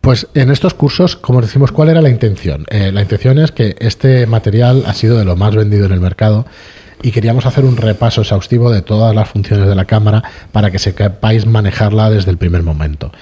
Pues 0.00 0.26
en 0.34 0.50
estos 0.50 0.74
cursos, 0.74 1.14
como 1.16 1.40
decimos, 1.40 1.70
¿cuál 1.72 1.88
era 1.88 2.02
la 2.02 2.10
intención? 2.10 2.66
Eh, 2.68 2.92
la 2.92 3.02
intención 3.02 3.38
es 3.38 3.52
que 3.52 3.76
este 3.78 4.26
material 4.26 4.82
ha 4.86 4.92
sido 4.92 5.16
de 5.18 5.24
lo 5.24 5.36
más 5.36 5.54
vendido 5.54 5.86
en 5.86 5.92
el 5.92 6.00
mercado 6.00 6.44
y 7.04 7.10
queríamos 7.12 7.44
hacer 7.44 7.64
un 7.66 7.76
repaso 7.76 8.22
exhaustivo 8.22 8.70
de 8.70 8.80
todas 8.80 9.14
las 9.14 9.28
funciones 9.28 9.68
de 9.68 9.74
la 9.74 9.84
cámara 9.84 10.22
para 10.52 10.70
que 10.70 10.78
sepáis 10.78 11.44
manejarla 11.44 12.08
desde 12.08 12.30
el 12.30 12.38
primer 12.38 12.62
momento. 12.62 13.12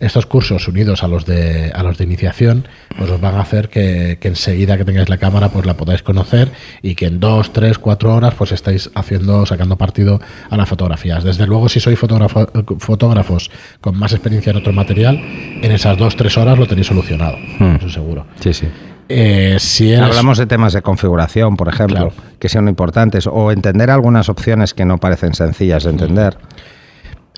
Estos 0.00 0.26
cursos 0.26 0.66
unidos 0.66 1.04
a 1.04 1.08
los 1.08 1.24
de, 1.24 1.70
a 1.72 1.82
los 1.84 1.98
de 1.98 2.04
iniciación 2.04 2.66
pues 2.96 3.08
os 3.10 3.20
van 3.20 3.36
a 3.36 3.40
hacer 3.42 3.68
que, 3.68 4.18
que 4.20 4.26
enseguida 4.28 4.76
que 4.76 4.84
tengáis 4.84 5.08
la 5.08 5.18
cámara 5.18 5.50
pues 5.50 5.64
la 5.66 5.76
podáis 5.76 6.02
conocer 6.02 6.50
y 6.82 6.96
que 6.96 7.06
en 7.06 7.20
dos, 7.20 7.52
tres, 7.52 7.78
cuatro 7.78 8.12
horas 8.14 8.34
pues 8.36 8.50
estáis 8.50 8.90
haciendo, 8.96 9.46
sacando 9.46 9.76
partido 9.78 10.20
a 10.50 10.56
las 10.56 10.68
fotografías. 10.68 11.22
Desde 11.22 11.46
luego 11.46 11.68
si 11.68 11.78
sois 11.78 11.98
fotógrafo- 11.98 12.50
fotógrafos 12.80 13.50
con 13.80 13.96
más 13.96 14.12
experiencia 14.12 14.50
en 14.50 14.56
otro 14.56 14.72
material, 14.72 15.16
en 15.62 15.70
esas 15.70 15.96
dos, 15.96 16.16
tres 16.16 16.36
horas 16.36 16.58
lo 16.58 16.66
tenéis 16.66 16.88
solucionado, 16.88 17.36
Hmm. 17.60 17.76
eso 17.76 17.88
seguro. 17.88 18.26
Sí, 18.40 18.52
sí. 18.52 18.66
Eh, 19.08 19.56
si 19.58 19.92
eres- 19.92 20.04
Hablamos 20.04 20.38
de 20.38 20.46
temas 20.46 20.72
de 20.72 20.82
configuración, 20.82 21.56
por 21.56 21.68
ejemplo, 21.68 22.10
Claro. 22.10 22.12
que 22.38 22.48
son 22.48 22.68
importantes, 22.68 23.26
o 23.26 23.50
entender 23.52 23.90
algunas 23.90 24.28
opciones 24.28 24.74
que 24.74 24.84
no 24.84 24.98
parecen 24.98 25.34
sencillas 25.34 25.84
de 25.84 25.90
entender. 25.90 26.36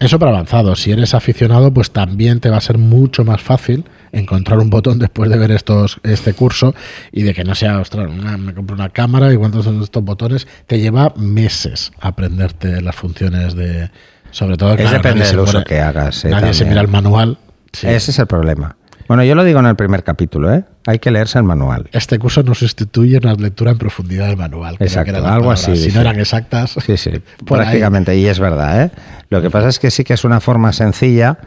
Eso 0.00 0.18
para 0.18 0.30
avanzado. 0.32 0.76
Si 0.76 0.90
eres 0.90 1.12
aficionado, 1.14 1.74
pues 1.74 1.90
también 1.90 2.40
te 2.40 2.48
va 2.48 2.56
a 2.56 2.60
ser 2.62 2.78
mucho 2.78 3.22
más 3.22 3.42
fácil 3.42 3.84
encontrar 4.12 4.58
un 4.58 4.70
botón 4.70 4.98
después 4.98 5.28
de 5.30 5.36
ver 5.36 5.50
estos 5.50 6.00
este 6.02 6.32
curso 6.32 6.74
y 7.12 7.22
de 7.22 7.34
que 7.34 7.44
no 7.44 7.54
sea, 7.54 7.78
ostras, 7.78 8.08
una- 8.10 8.38
me 8.38 8.54
compro 8.54 8.74
una 8.74 8.88
cámara 8.88 9.30
y 9.30 9.36
cuántos 9.36 9.66
son 9.66 9.82
estos 9.82 10.02
botones. 10.02 10.48
Te 10.66 10.80
lleva 10.80 11.12
meses 11.16 11.92
aprenderte 12.00 12.80
las 12.80 12.96
funciones 12.96 13.54
de... 13.54 13.90
Sobre 14.30 14.56
todo, 14.56 14.70
Es 14.72 14.76
claro, 14.80 14.96
depende 14.96 15.26
del 15.26 15.38
uso 15.40 15.52
pone- 15.54 15.64
que 15.64 15.80
hagas, 15.80 16.24
eh, 16.24 16.28
nadie 16.30 16.54
se 16.54 16.64
mira 16.64 16.80
el 16.80 16.88
manual. 16.88 17.36
Sí. 17.72 17.86
Ese 17.88 18.10
es 18.12 18.18
el 18.20 18.26
problema. 18.26 18.76
Bueno, 19.10 19.24
yo 19.24 19.34
lo 19.34 19.42
digo 19.42 19.58
en 19.58 19.66
el 19.66 19.74
primer 19.74 20.04
capítulo, 20.04 20.54
¿eh? 20.54 20.62
Hay 20.86 21.00
que 21.00 21.10
leerse 21.10 21.36
el 21.36 21.42
manual. 21.42 21.88
Este 21.90 22.16
curso 22.20 22.44
no 22.44 22.54
sustituye 22.54 23.18
una 23.18 23.34
lectura 23.34 23.72
en 23.72 23.78
profundidad 23.78 24.28
del 24.28 24.36
manual. 24.36 24.76
Exacto, 24.78 25.16
algo 25.16 25.24
palabras. 25.26 25.64
así, 25.64 25.74
Si 25.74 25.86
dice. 25.86 25.96
no 25.96 26.02
eran 26.02 26.20
exactas. 26.20 26.76
Sí, 26.86 26.96
sí, 26.96 27.10
ahí. 27.14 27.22
prácticamente, 27.44 28.16
y 28.16 28.26
es 28.26 28.38
verdad, 28.38 28.84
¿eh? 28.84 28.90
Lo 29.28 29.42
que 29.42 29.50
pasa 29.50 29.68
es 29.68 29.80
que 29.80 29.90
sí 29.90 30.04
que 30.04 30.14
es 30.14 30.22
una 30.22 30.38
forma 30.38 30.72
sencilla 30.72 31.38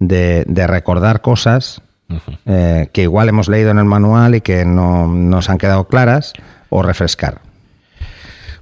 de, 0.00 0.42
de 0.48 0.66
recordar 0.66 1.20
cosas 1.20 1.80
eh, 2.44 2.88
que 2.92 3.02
igual 3.02 3.28
hemos 3.28 3.46
leído 3.46 3.70
en 3.70 3.78
el 3.78 3.84
manual 3.84 4.34
y 4.34 4.40
que 4.40 4.64
no 4.64 5.06
nos 5.06 5.48
han 5.48 5.58
quedado 5.58 5.86
claras 5.86 6.32
o 6.70 6.82
refrescar. 6.82 7.38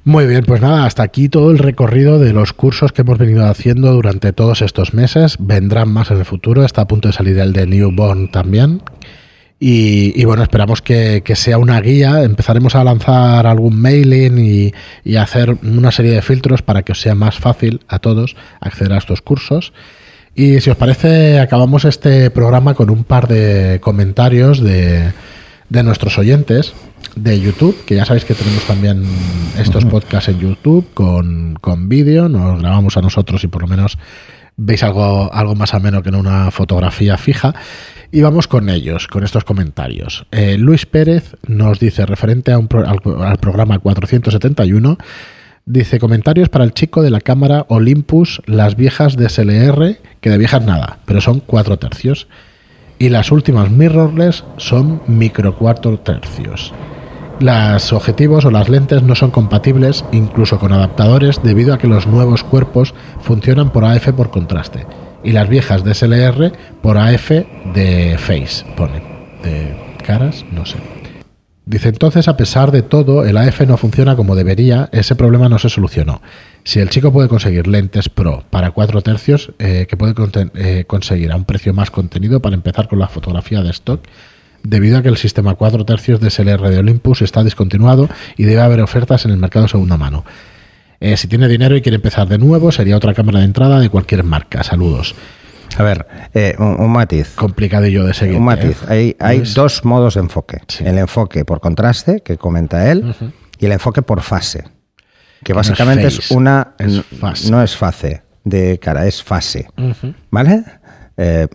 Muy 0.04 0.26
bien, 0.26 0.44
pues 0.46 0.62
nada, 0.62 0.86
hasta 0.86 1.02
aquí 1.02 1.28
todo 1.28 1.50
el 1.50 1.58
recorrido 1.58 2.18
de 2.18 2.32
los 2.32 2.54
cursos 2.54 2.92
que 2.92 3.02
hemos 3.02 3.18
venido 3.18 3.46
haciendo 3.46 3.92
durante 3.92 4.32
todos 4.32 4.62
estos 4.62 4.94
meses. 4.94 5.36
Vendrán 5.38 5.92
más 5.92 6.10
en 6.10 6.18
el 6.18 6.24
futuro, 6.24 6.64
está 6.64 6.82
a 6.82 6.88
punto 6.88 7.08
de 7.08 7.12
salir 7.12 7.38
el 7.38 7.52
de 7.52 7.66
Newborn 7.66 8.30
también. 8.30 8.82
Y, 9.62 10.24
bueno, 10.24 10.42
esperamos 10.42 10.80
que, 10.80 11.22
sea 11.34 11.58
una 11.58 11.78
guía. 11.82 12.22
Empezaremos 12.22 12.74
a 12.74 12.82
lanzar 12.82 13.46
algún 13.46 13.78
mailing 13.78 14.38
y, 14.38 14.72
y, 15.04 15.16
hacer 15.16 15.58
una 15.62 15.92
serie 15.92 16.12
de 16.12 16.22
filtros 16.22 16.62
para 16.62 16.82
que 16.82 16.92
os 16.92 17.00
sea 17.02 17.14
más 17.14 17.38
fácil 17.38 17.80
a 17.86 17.98
todos 17.98 18.36
acceder 18.58 18.94
a 18.94 18.98
estos 18.98 19.20
cursos. 19.20 19.74
Y 20.34 20.60
si 20.60 20.70
os 20.70 20.78
parece, 20.78 21.40
acabamos 21.40 21.84
este 21.84 22.30
programa 22.30 22.72
con 22.72 22.88
un 22.88 23.04
par 23.04 23.28
de 23.28 23.80
comentarios 23.82 24.60
de, 24.60 25.12
de 25.68 25.82
nuestros 25.82 26.16
oyentes 26.16 26.72
de 27.16 27.40
YouTube, 27.40 27.84
que 27.84 27.96
ya 27.96 28.04
sabéis 28.04 28.24
que 28.24 28.34
tenemos 28.34 28.64
también 28.64 29.04
estos 29.58 29.84
podcasts 29.84 30.28
en 30.28 30.38
YouTube 30.38 30.86
con, 30.94 31.56
con 31.60 31.88
vídeo, 31.88 32.28
nos 32.28 32.60
grabamos 32.60 32.96
a 32.96 33.02
nosotros 33.02 33.44
y 33.44 33.48
por 33.48 33.62
lo 33.62 33.68
menos 33.68 33.98
veis 34.56 34.82
algo, 34.82 35.32
algo 35.32 35.54
más 35.54 35.74
ameno 35.74 36.02
que 36.02 36.10
en 36.10 36.16
una 36.16 36.50
fotografía 36.50 37.16
fija. 37.16 37.54
Y 38.12 38.22
vamos 38.22 38.48
con 38.48 38.68
ellos, 38.68 39.06
con 39.06 39.22
estos 39.22 39.44
comentarios. 39.44 40.26
Eh, 40.32 40.58
Luis 40.58 40.84
Pérez 40.84 41.36
nos 41.46 41.78
dice, 41.78 42.06
referente 42.06 42.52
a 42.52 42.58
un 42.58 42.68
al, 42.84 43.38
programa 43.38 43.78
471, 43.78 44.98
dice 45.64 46.00
comentarios 46.00 46.48
para 46.48 46.64
el 46.64 46.74
chico 46.74 47.02
de 47.02 47.10
la 47.10 47.20
cámara 47.20 47.66
Olympus, 47.68 48.42
las 48.46 48.74
viejas 48.74 49.16
de 49.16 49.28
SLR, 49.28 49.98
que 50.20 50.30
de 50.30 50.38
viejas 50.38 50.64
nada, 50.64 50.98
pero 51.04 51.20
son 51.20 51.40
cuatro 51.40 51.78
tercios. 51.78 52.26
Y 53.00 53.08
las 53.08 53.32
últimas 53.32 53.70
mirrorless 53.70 54.44
son 54.58 55.00
micro 55.06 55.56
cuatro 55.56 55.98
tercios. 55.98 56.74
Los 57.40 57.94
objetivos 57.94 58.44
o 58.44 58.50
las 58.50 58.68
lentes 58.68 59.02
no 59.02 59.14
son 59.14 59.30
compatibles 59.30 60.04
incluso 60.12 60.58
con 60.58 60.74
adaptadores 60.74 61.42
debido 61.42 61.72
a 61.72 61.78
que 61.78 61.88
los 61.88 62.06
nuevos 62.06 62.44
cuerpos 62.44 62.92
funcionan 63.22 63.70
por 63.70 63.86
AF 63.86 64.10
por 64.12 64.30
contraste 64.30 64.86
y 65.24 65.32
las 65.32 65.48
viejas 65.48 65.82
de 65.82 65.94
SLR 65.94 66.52
por 66.82 66.98
AF 66.98 67.30
de 67.30 68.16
face, 68.18 68.66
pone. 68.76 69.02
De 69.42 69.74
caras, 70.04 70.44
no 70.52 70.66
sé. 70.66 70.76
Dice 71.70 71.88
entonces, 71.88 72.26
a 72.26 72.36
pesar 72.36 72.72
de 72.72 72.82
todo, 72.82 73.24
el 73.24 73.36
AF 73.36 73.60
no 73.60 73.76
funciona 73.76 74.16
como 74.16 74.34
debería, 74.34 74.88
ese 74.90 75.14
problema 75.14 75.48
no 75.48 75.60
se 75.60 75.68
solucionó. 75.68 76.20
Si 76.64 76.80
el 76.80 76.90
chico 76.90 77.12
puede 77.12 77.28
conseguir 77.28 77.68
lentes 77.68 78.08
Pro 78.08 78.42
para 78.50 78.72
4 78.72 79.02
tercios, 79.02 79.52
eh, 79.60 79.86
que 79.88 79.96
puede 79.96 80.12
eh, 80.56 80.82
conseguir 80.88 81.30
a 81.30 81.36
un 81.36 81.44
precio 81.44 81.72
más 81.72 81.92
contenido 81.92 82.42
para 82.42 82.56
empezar 82.56 82.88
con 82.88 82.98
la 82.98 83.06
fotografía 83.06 83.62
de 83.62 83.70
stock, 83.70 84.00
debido 84.64 84.98
a 84.98 85.02
que 85.02 85.10
el 85.10 85.16
sistema 85.16 85.54
4 85.54 85.84
tercios 85.84 86.18
de 86.18 86.30
SLR 86.30 86.70
de 86.70 86.78
Olympus 86.78 87.22
está 87.22 87.44
discontinuado 87.44 88.08
y 88.36 88.42
debe 88.42 88.62
haber 88.62 88.80
ofertas 88.80 89.24
en 89.26 89.30
el 89.30 89.36
mercado 89.36 89.68
segunda 89.68 89.96
mano. 89.96 90.24
Eh, 90.98 91.16
si 91.16 91.28
tiene 91.28 91.46
dinero 91.46 91.76
y 91.76 91.82
quiere 91.82 91.96
empezar 91.96 92.26
de 92.26 92.38
nuevo, 92.38 92.72
sería 92.72 92.96
otra 92.96 93.14
cámara 93.14 93.38
de 93.38 93.44
entrada 93.44 93.78
de 93.78 93.90
cualquier 93.90 94.24
marca. 94.24 94.64
Saludos. 94.64 95.14
A 95.76 95.82
ver, 95.82 96.06
eh, 96.34 96.54
un, 96.58 96.90
matiz. 96.90 97.34
Complicadillo 97.36 98.04
de 98.04 98.14
seguir. 98.14 98.36
Un 98.36 98.44
matiz. 98.44 98.78
¿eh? 98.90 99.16
Hay, 99.18 99.40
dos 99.54 99.84
modos 99.84 100.14
de 100.14 100.20
enfoque. 100.20 100.60
El 100.80 100.98
enfoque 100.98 101.44
por 101.44 101.60
contraste, 101.60 102.20
que 102.20 102.36
comenta 102.36 102.90
él, 102.90 103.14
y 103.58 103.66
el 103.66 103.72
enfoque 103.72 104.02
por 104.02 104.20
fase. 104.22 104.64
Que, 105.42 105.52
básicamente 105.52 106.06
es, 106.06 106.30
una... 106.30 106.74
no 107.50 107.62
es 107.62 107.76
fase 107.76 108.22
de 108.44 108.78
cara, 108.78 109.06
es 109.06 109.22
fase. 109.22 109.68
¿Vale? 110.30 110.64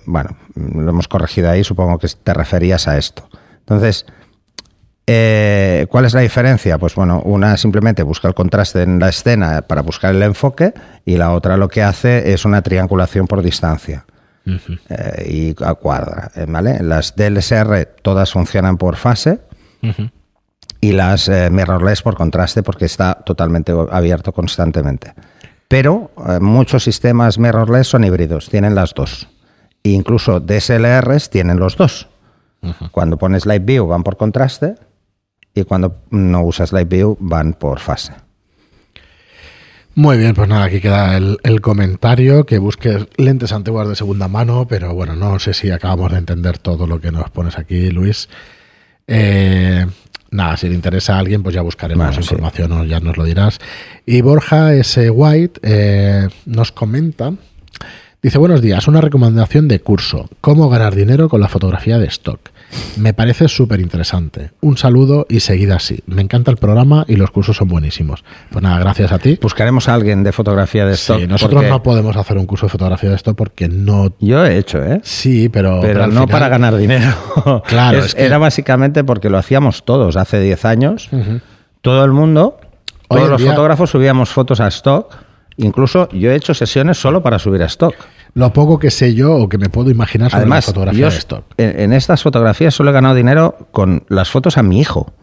bueno, 0.06 0.38
lo 0.56 0.90
hemos 0.90 1.08
corregido 1.08 1.50
ahí, 1.50 1.64
supongo 1.64 1.98
que 1.98 2.08
te 2.08 2.34
referías 2.34 2.88
a 2.88 2.98
esto. 2.98 3.28
Entonces, 3.60 4.06
eh, 5.08 5.86
¿Cuál 5.90 6.06
es 6.06 6.14
la 6.14 6.22
diferencia? 6.22 6.80
Pues 6.80 6.96
bueno, 6.96 7.22
una 7.26 7.58
simplemente 7.58 8.02
busca 8.02 8.28
el 8.28 8.34
contraste 8.34 8.82
en 8.82 9.00
la 9.00 9.10
escena 9.10 9.62
para 9.62 9.82
buscar 9.82 10.16
el 10.16 10.24
enfoque 10.24 10.74
y 11.06 11.18
la 11.18 11.32
otra 11.32 11.58
lo 11.58 11.68
que 11.68 11.84
hace 11.84 12.34
es 12.34 12.44
una 12.44 12.62
triangulación 12.62 13.28
por 13.28 13.44
distancia. 13.44 14.06
Eh, 14.48 15.56
y 15.58 15.64
a 15.64 15.74
cuadra, 15.74 16.32
eh, 16.36 16.46
¿vale? 16.48 16.82
Las 16.84 17.16
DLSR 17.16 17.86
todas 18.02 18.32
funcionan 18.32 18.78
por 18.78 18.96
fase 18.96 19.40
y 20.82 20.92
las 20.92 21.30
mirrorless 21.30 22.02
por 22.02 22.16
contraste 22.16 22.64
porque 22.64 22.86
está 22.86 23.16
totalmente 23.26 23.74
abierto 23.92 24.34
constantemente. 24.34 25.14
Pero 25.68 26.12
muchos 26.42 26.84
sistemas 26.84 27.38
mirrorless 27.38 27.88
son 27.88 28.04
híbridos, 28.04 28.50
tienen 28.50 28.74
las 28.74 28.94
dos. 28.94 29.28
E 29.84 29.90
incluso 29.90 30.40
DSLRs 30.40 31.30
tienen 31.30 31.60
los 31.60 31.76
dos. 31.76 32.08
Cuando 32.92 33.18
pones 33.18 33.46
Live 33.46 33.66
View 33.66 33.86
van 33.86 34.04
por 34.04 34.18
contraste 34.18 34.76
y 35.56 35.64
cuando 35.64 36.02
no 36.12 36.44
usas 36.44 36.74
Live 36.74 36.86
View 36.86 37.18
van 37.20 37.54
por 37.54 37.80
fase. 37.80 38.14
Muy 39.98 40.18
bien, 40.18 40.36
pues 40.36 40.50
nada, 40.50 40.66
aquí 40.66 40.82
queda 40.82 41.16
el, 41.16 41.62
comentario, 41.62 42.46
que 42.46 42.58
busques 42.58 43.08
lentes 43.16 43.54
antiguas 43.54 43.88
de 43.88 43.96
segunda 43.96 44.28
mano, 44.28 44.68
pero 44.68 44.94
bueno, 44.94 45.16
no 45.16 45.40
sé 45.40 45.54
si 45.54 45.72
acabamos 45.72 46.12
de 46.12 46.18
entender 46.18 46.58
todo 46.58 46.86
lo 46.86 47.00
que 47.00 47.14
nos 47.14 47.30
pones 47.30 47.58
aquí, 47.58 47.90
Luis. 47.92 48.28
Eh, 49.08 49.86
nada, 50.32 50.58
si 50.58 50.68
le 50.68 50.76
interesa 50.76 51.16
a 51.16 51.20
alguien, 51.20 51.44
pues 51.44 51.56
ya 51.56 51.62
buscaremos 51.62 52.18
información 52.18 52.74
o 52.74 52.84
ya 52.84 53.00
nos 53.00 53.16
lo 53.16 53.24
dirás. 53.24 53.60
Y 54.06 54.20
Borja 54.20 54.74
S. 54.74 55.10
White 55.10 55.62
eh, 55.64 56.28
nos 56.46 56.74
comenta, 56.74 57.32
dice, 58.26 58.40
buenos 58.40 58.60
días, 58.60 58.88
una 58.88 59.02
recomendación 59.02 59.68
de 59.68 59.82
curso, 59.82 60.28
cómo 60.42 60.68
ganar 60.68 60.96
dinero 60.96 61.30
con 61.30 61.42
la 61.42 61.48
fotografía 61.48 62.00
de 62.00 62.08
stock. 62.08 62.40
Me 62.98 63.14
parece 63.14 63.48
súper 63.48 63.80
interesante. 63.80 64.50
Un 64.62 64.78
saludo 64.78 65.28
y 65.30 65.42
seguida 65.42 65.76
así. 65.76 66.02
Me 66.08 66.24
encanta 66.24 66.50
el 66.50 66.58
programa 66.58 67.06
y 67.08 67.18
los 67.18 67.30
cursos 67.30 67.58
son 67.58 67.68
buenísimos. 67.68 68.24
Pues 68.50 68.64
nada, 68.64 68.80
gracias 68.80 69.12
a 69.12 69.20
ti. 69.20 69.38
Buscaremos 69.40 69.88
a 69.90 69.94
alguien 69.94 70.24
de 70.24 70.32
fotografía 70.32 70.88
de 70.88 70.94
esto. 70.94 71.20
Sí, 71.20 71.28
nosotros 71.28 71.66
no 71.66 71.84
podemos 71.84 72.18
hacer 72.18 72.40
un 72.40 72.48
curso 72.48 72.66
de 72.66 72.72
fotografía 72.72 73.12
de 73.12 73.16
esto 73.16 73.36
porque 73.36 73.68
no. 73.68 74.16
Yo 74.20 74.44
he 74.44 74.58
hecho, 74.58 74.84
¿eh? 74.84 75.02
Sí, 75.04 75.48
pero. 75.48 75.80
Pero, 75.82 76.08
no 76.08 76.28
para 76.28 76.50
ganar 76.50 76.76
dinero. 76.76 77.14
Claro. 77.68 78.02
Era 78.18 78.40
básicamente 78.40 79.04
porque 79.04 79.30
lo 79.30 79.38
hacíamos 79.38 79.86
todos 79.86 80.18
hace 80.18 80.40
10 80.40 80.66
años. 80.66 81.10
Todo 81.82 82.04
el 82.04 82.12
mundo, 82.12 82.58
todos 83.08 83.30
los 83.30 83.44
fotógrafos 83.44 83.92
subíamos 83.92 84.30
fotos 84.30 84.60
a 84.62 84.68
stock. 84.70 85.16
Incluso 85.58 86.10
yo 86.10 86.32
he 86.32 86.36
hecho 86.36 86.54
sesiones 86.56 86.98
solo 86.98 87.22
para 87.22 87.38
subir 87.40 87.62
a 87.62 87.68
stock 87.68 87.96
lo 88.36 88.52
poco 88.52 88.78
que 88.78 88.92
sé 88.92 89.14
yo 89.14 89.34
o 89.34 89.50
que 89.50 89.58
me 89.58 89.70
puedo 89.70 89.90
imaginar 89.90 90.30
sobre 90.30 90.46
la 90.46 90.62
fotografía 90.62 91.10
de 91.10 91.18
stock. 91.18 91.46
En, 91.58 91.94
estas 91.94 92.22
fotografías 92.22 92.76
solo 92.76 92.90
he 92.90 92.94
ganado 92.94 93.16
dinero 93.16 93.70
con 93.72 94.04
las 94.10 94.30
fotos 94.30 94.58
a 94.58 94.64
mi 94.64 94.80
hijo. 94.80 95.14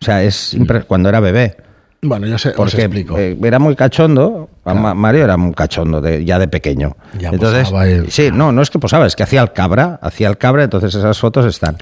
O 0.00 0.04
sea, 0.04 0.22
es 0.22 0.56
cuando 0.86 1.08
era 1.08 1.18
bebé. 1.18 1.56
Bueno, 2.02 2.28
yo 2.28 2.38
sé, 2.38 2.52
porque 2.52 2.82
explico. 2.82 3.18
Eh, 3.18 3.36
era 3.42 3.58
muy 3.58 3.74
cachondo. 3.74 4.48
Mario 4.64 5.24
era 5.24 5.36
muy 5.36 5.52
cachondo 5.52 6.00
de, 6.00 6.24
ya 6.24 6.38
de 6.38 6.46
pequeño. 6.46 6.96
entonces, 7.18 7.68
sí, 8.08 8.30
no, 8.32 8.52
no 8.52 8.62
es 8.62 8.70
que 8.70 8.78
posaba, 8.78 9.06
es 9.06 9.16
que 9.16 9.24
hacía 9.24 9.42
el 9.42 9.52
cabra, 9.52 9.98
hacía 10.00 10.28
el 10.28 10.38
cabra, 10.38 10.62
entonces 10.62 10.94
esas 10.94 11.18
fotos 11.18 11.44
están. 11.46 11.76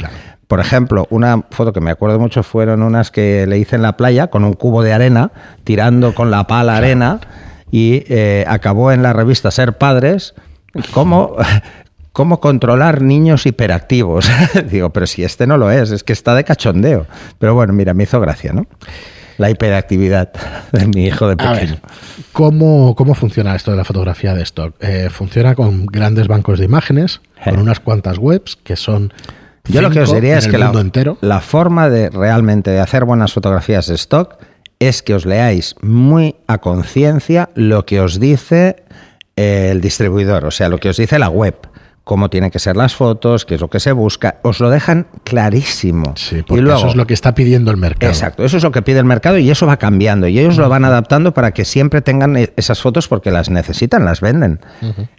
Por 0.47 0.61
ejemplo, 0.61 1.07
una 1.11 1.45
foto 1.51 1.75
que 1.75 1.83
me 1.83 1.91
acuerdo 1.91 2.19
mucho 2.19 2.43
fueron 2.43 2.83
unas 2.83 3.11
que 3.11 3.47
le 3.47 3.59
hice 3.59 3.77
en 3.77 3.83
la 3.83 3.99
playa 3.99 4.29
con 4.29 4.45
un 4.45 4.55
cubo 4.55 4.83
de 4.83 4.95
arena, 4.95 5.31
tirando 5.63 6.15
con 6.15 6.31
la 6.31 6.47
pala 6.47 6.79
arena 6.79 7.21
y 7.71 8.05
eh, 8.09 8.45
acabó 8.49 8.93
en 8.93 9.03
la 9.03 9.13
revista 9.13 9.51
Ser 9.51 9.79
Padres 9.79 10.35
cómo, 10.93 11.37
cómo 12.13 12.41
controlar 12.41 13.03
niños 13.03 13.47
hiperactivos. 13.47 14.29
Digo, 14.71 14.91
pero 14.91 15.07
si 15.07 15.25
este 15.25 15.47
no 15.47 15.57
lo 15.57 15.71
es, 15.71 15.91
es 15.91 16.05
que 16.05 16.13
está 16.13 16.35
de 16.35 16.45
cachondeo. 16.45 17.07
Pero 17.39 17.55
bueno, 17.55 17.73
mira, 17.73 17.95
me 17.95 18.05
hizo 18.05 18.21
gracia, 18.21 18.53
¿no? 18.53 18.67
La 19.37 19.51
hiperactividad 19.51 20.33
de 20.73 20.87
mi 20.87 21.07
hijo 21.07 21.29
de 21.29 21.37
pequeño. 21.37 21.77
¿cómo, 22.33 22.95
¿cómo, 22.97 23.15
funciona 23.15 23.55
esto 23.55 23.71
de 23.71 23.77
la 23.77 23.85
fotografía 23.85 24.35
de 24.35 24.43
stock? 24.43 24.75
Eh, 24.81 25.09
funciona 25.11 25.55
con 25.55 25.87
grandes 25.87 26.27
bancos 26.27 26.59
de 26.59 26.65
imágenes, 26.65 27.21
con 27.45 27.55
eh. 27.57 27.63
unas 27.63 27.81
cuantas 27.81 28.19
webs 28.19 28.57
que 28.57 28.77
son... 28.77 29.13
Yo 29.71 29.83
lo 29.83 29.91
que 29.91 30.01
os 30.01 30.13
diría 30.15 30.39
es 30.39 30.49
que 30.49 30.57
la, 30.57 30.73
la 31.21 31.41
forma 31.41 31.91
de 31.91 32.09
realmente 32.09 32.71
de 32.71 32.81
hacer 32.81 33.05
buenas 33.05 33.35
fotografías 33.35 33.87
de 33.87 33.97
stock 33.97 34.39
es 34.79 35.03
que 35.03 35.15
os 35.15 35.27
leáis 35.27 35.75
muy 35.83 36.37
a 36.47 36.59
conciencia 36.59 37.51
lo 37.55 37.85
que 37.85 38.01
os 38.01 38.21
dice 38.21 38.85
el 39.37 39.81
distribuidor, 39.81 40.45
o 40.45 40.51
sea, 40.51 40.69
lo 40.69 40.79
que 40.79 40.89
os 40.89 40.97
dice 40.97 41.19
la 41.19 41.29
web 41.29 41.57
cómo 42.09 42.31
tienen 42.31 42.51
que 42.51 42.59
ser 42.59 42.75
las 42.75 42.95
fotos, 42.95 43.45
qué 43.45 43.57
es 43.57 43.61
lo 43.61 43.69
que 43.69 43.81
se 43.81 43.93
busca, 43.93 44.37
os 44.43 44.61
lo 44.61 44.71
dejan 44.71 45.07
clarísimo. 45.25 46.15
Sí, 46.17 46.43
porque 46.43 46.65
y 46.65 46.67
eso 46.67 46.89
es 46.89 46.97
lo 46.97 47.07
que 47.07 47.13
está 47.13 47.35
pidiendo 47.35 47.71
el 47.71 47.77
mercado. 47.77 48.11
Exacto, 48.11 48.47
eso 48.47 48.57
es 48.57 48.63
lo 48.63 48.73
que 48.73 48.81
pide 48.81 48.99
el 48.99 49.05
mercado 49.05 49.37
y 49.37 49.51
eso 49.51 49.67
va 49.67 49.77
cambiando 49.77 50.27
y 50.27 50.39
ellos 50.39 50.57
lo 50.57 50.71
van 50.71 50.87
adaptando 50.87 51.35
para 51.35 51.51
que 51.51 51.67
siempre 51.67 52.01
tengan 52.01 52.39
e, 52.39 52.51
esas 52.57 52.81
fotos 52.81 53.09
porque 53.09 53.31
las 53.31 53.51
necesitan, 53.51 54.07
las 54.07 54.23
venden. 54.23 54.59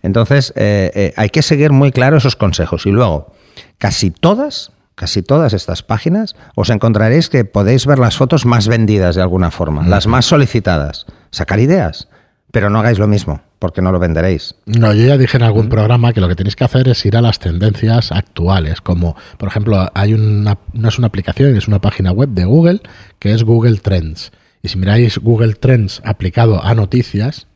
Entonces, 0.01 0.51
eh, 0.55 0.89
eh, 0.95 1.13
hay 1.15 1.29
que 1.29 1.43
seguir 1.43 1.71
muy 1.71 1.91
claro 1.91 2.17
esos 2.17 2.35
consejos 2.35 2.87
y 2.87 2.89
luego, 2.89 3.33
casi 3.77 4.09
todas 4.09 4.71
casi 4.99 5.23
todas 5.23 5.53
estas 5.53 5.81
páginas, 5.81 6.35
os 6.55 6.69
encontraréis 6.69 7.29
que 7.29 7.45
podéis 7.45 7.85
ver 7.85 7.99
las 7.99 8.17
fotos 8.17 8.45
más 8.45 8.67
vendidas 8.67 9.15
de 9.15 9.21
alguna 9.21 9.49
forma, 9.49 9.87
las 9.87 10.07
más 10.07 10.25
solicitadas. 10.25 11.05
Sacar 11.31 11.61
ideas, 11.61 12.09
pero 12.51 12.69
no 12.69 12.79
hagáis 12.79 12.99
lo 12.99 13.07
mismo, 13.07 13.41
porque 13.59 13.81
no 13.81 13.93
lo 13.93 13.99
venderéis. 13.99 14.55
No, 14.65 14.93
yo 14.93 15.05
ya 15.05 15.17
dije 15.17 15.37
en 15.37 15.43
algún 15.43 15.69
programa 15.69 16.11
que 16.11 16.19
lo 16.19 16.27
que 16.27 16.35
tenéis 16.35 16.57
que 16.57 16.65
hacer 16.65 16.89
es 16.89 17.05
ir 17.05 17.15
a 17.15 17.21
las 17.21 17.39
tendencias 17.39 18.11
actuales, 18.11 18.81
como 18.81 19.15
por 19.37 19.47
ejemplo, 19.47 19.89
hay 19.93 20.13
una, 20.13 20.57
no 20.73 20.89
es 20.89 20.97
una 20.97 21.07
aplicación, 21.07 21.55
es 21.55 21.69
una 21.69 21.79
página 21.79 22.11
web 22.11 22.29
de 22.29 22.43
Google 22.43 22.81
que 23.19 23.31
es 23.33 23.43
Google 23.43 23.77
Trends. 23.77 24.33
Y 24.61 24.67
si 24.67 24.77
miráis 24.77 25.17
Google 25.17 25.53
Trends 25.53 26.01
aplicado 26.03 26.61
a 26.61 26.75
noticias, 26.75 27.47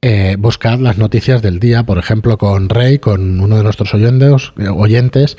eh, 0.00 0.36
buscad 0.38 0.78
las 0.78 0.96
noticias 0.96 1.42
del 1.42 1.60
día, 1.60 1.82
por 1.82 1.98
ejemplo, 1.98 2.38
con 2.38 2.70
Rey, 2.70 3.00
con 3.00 3.38
uno 3.38 3.58
de 3.58 3.64
nuestros 3.64 3.92
oyentes, 3.92 4.52
oyentes 4.74 5.36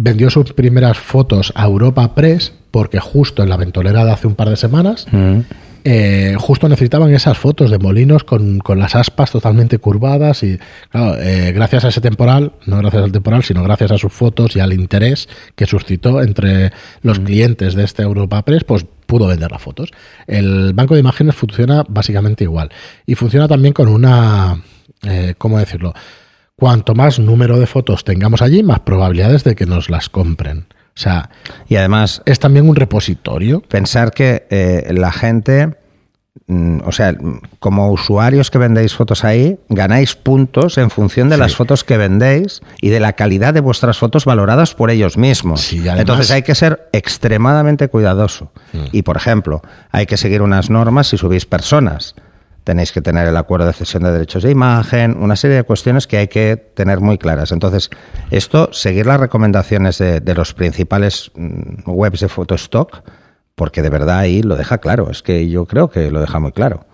vendió 0.00 0.30
sus 0.30 0.52
primeras 0.52 0.96
fotos 0.96 1.52
a 1.56 1.64
Europa 1.64 2.14
Press 2.14 2.52
porque 2.70 3.00
justo 3.00 3.42
en 3.42 3.48
la 3.48 3.56
ventolera 3.56 4.04
de 4.04 4.12
hace 4.12 4.28
un 4.28 4.36
par 4.36 4.48
de 4.48 4.56
semanas 4.56 5.06
Mm. 5.10 5.40
eh, 5.84 6.36
justo 6.38 6.68
necesitaban 6.68 7.12
esas 7.12 7.36
fotos 7.36 7.70
de 7.70 7.78
molinos 7.78 8.22
con, 8.22 8.58
con 8.60 8.78
las 8.78 8.94
aspas 8.94 9.32
totalmente 9.32 9.78
curvadas 9.78 10.42
y 10.44 10.58
claro, 10.90 11.20
eh, 11.20 11.50
gracias 11.52 11.84
a 11.84 11.88
ese 11.88 12.00
temporal, 12.00 12.52
no 12.66 12.78
gracias 12.78 13.02
al 13.02 13.12
temporal, 13.12 13.42
sino 13.42 13.62
gracias 13.64 13.90
a 13.90 13.98
sus 13.98 14.12
fotos 14.12 14.54
y 14.54 14.60
al 14.60 14.72
interés 14.72 15.28
que 15.56 15.66
suscitó 15.66 16.22
entre 16.22 16.72
los 17.02 17.18
clientes 17.18 17.74
de 17.74 17.84
este 17.84 18.02
Europa 18.02 18.42
Press, 18.42 18.62
pues 18.64 18.86
pudo 19.06 19.26
vender 19.26 19.50
las 19.50 19.62
fotos. 19.62 19.90
El 20.26 20.74
banco 20.74 20.94
de 20.94 21.00
imágenes 21.00 21.34
funciona 21.34 21.84
básicamente 21.88 22.44
igual 22.44 22.70
y 23.06 23.14
funciona 23.16 23.48
también 23.48 23.72
con 23.72 23.88
una, 23.88 24.62
eh, 25.02 25.34
¿cómo 25.38 25.58
decirlo? 25.58 25.92
Cuanto 26.58 26.94
más 26.94 27.18
número 27.20 27.58
de 27.58 27.66
fotos 27.66 28.02
tengamos 28.04 28.42
allí, 28.42 28.62
más 28.62 28.80
probabilidades 28.80 29.44
de 29.44 29.54
que 29.54 29.64
nos 29.66 29.90
las 29.90 30.08
compren. 30.08 30.66
O 30.96 31.00
sea, 31.00 31.30
Y 31.68 31.76
además, 31.76 32.22
es 32.26 32.40
también 32.40 32.68
un 32.68 32.74
repositorio. 32.74 33.60
pensar 33.60 34.10
que 34.12 34.46
eh, 34.50 34.92
la 34.92 35.12
gente, 35.12 35.76
mm, 36.48 36.80
o 36.84 36.90
sea, 36.90 37.14
como 37.60 37.92
usuarios 37.92 38.50
que 38.50 38.58
vendéis 38.58 38.94
fotos 38.94 39.22
ahí, 39.22 39.60
ganáis 39.68 40.16
puntos 40.16 40.76
en 40.78 40.90
función 40.90 41.28
de 41.28 41.36
Sí. 41.36 41.40
las 41.42 41.54
fotos 41.54 41.84
que 41.84 41.96
vendéis 41.96 42.60
y 42.80 42.88
de 42.88 42.98
la 42.98 43.12
calidad 43.12 43.54
de 43.54 43.60
vuestras 43.60 43.98
fotos 43.98 44.24
valoradas 44.24 44.74
por 44.74 44.90
ellos 44.90 45.16
mismos. 45.16 45.60
Sí, 45.60 45.78
además- 45.82 46.00
Entonces 46.00 46.30
hay 46.32 46.42
que 46.42 46.56
ser 46.56 46.88
extremadamente 46.92 47.86
cuidadoso. 47.86 48.50
Mm. 48.72 48.78
Y, 48.90 49.02
por 49.02 49.16
ejemplo, 49.16 49.62
hay 49.92 50.06
que 50.06 50.16
seguir 50.16 50.42
unas 50.42 50.70
normas 50.70 51.06
si 51.06 51.16
subís 51.18 51.46
personas. 51.46 52.16
Tenéis 52.68 52.92
que 52.92 53.00
tener 53.00 53.26
el 53.26 53.34
acuerdo 53.38 53.64
de 53.66 53.72
cesión 53.72 54.02
de 54.02 54.12
derechos 54.12 54.42
de 54.42 54.50
imagen, 54.50 55.16
una 55.18 55.36
serie 55.36 55.56
de 55.56 55.62
cuestiones 55.62 56.06
que 56.06 56.18
hay 56.18 56.28
que 56.28 56.58
tener 56.58 57.00
muy 57.00 57.16
claras. 57.16 57.50
Entonces, 57.50 57.88
esto, 58.30 58.68
seguir 58.74 59.06
las 59.06 59.18
recomendaciones 59.18 59.96
de, 59.96 60.20
de 60.20 60.34
los 60.34 60.52
principales 60.52 61.30
mm, 61.34 61.84
webs 61.86 62.20
de 62.20 62.28
Photostock, 62.28 63.00
porque 63.54 63.80
de 63.80 63.88
verdad 63.88 64.18
ahí 64.18 64.42
lo 64.42 64.54
deja 64.54 64.76
claro. 64.78 65.10
Es 65.10 65.22
que 65.22 65.48
yo 65.48 65.64
creo 65.64 65.88
que 65.88 66.10
lo 66.10 66.20
deja 66.20 66.40
muy 66.40 66.52
claro. 66.52 66.84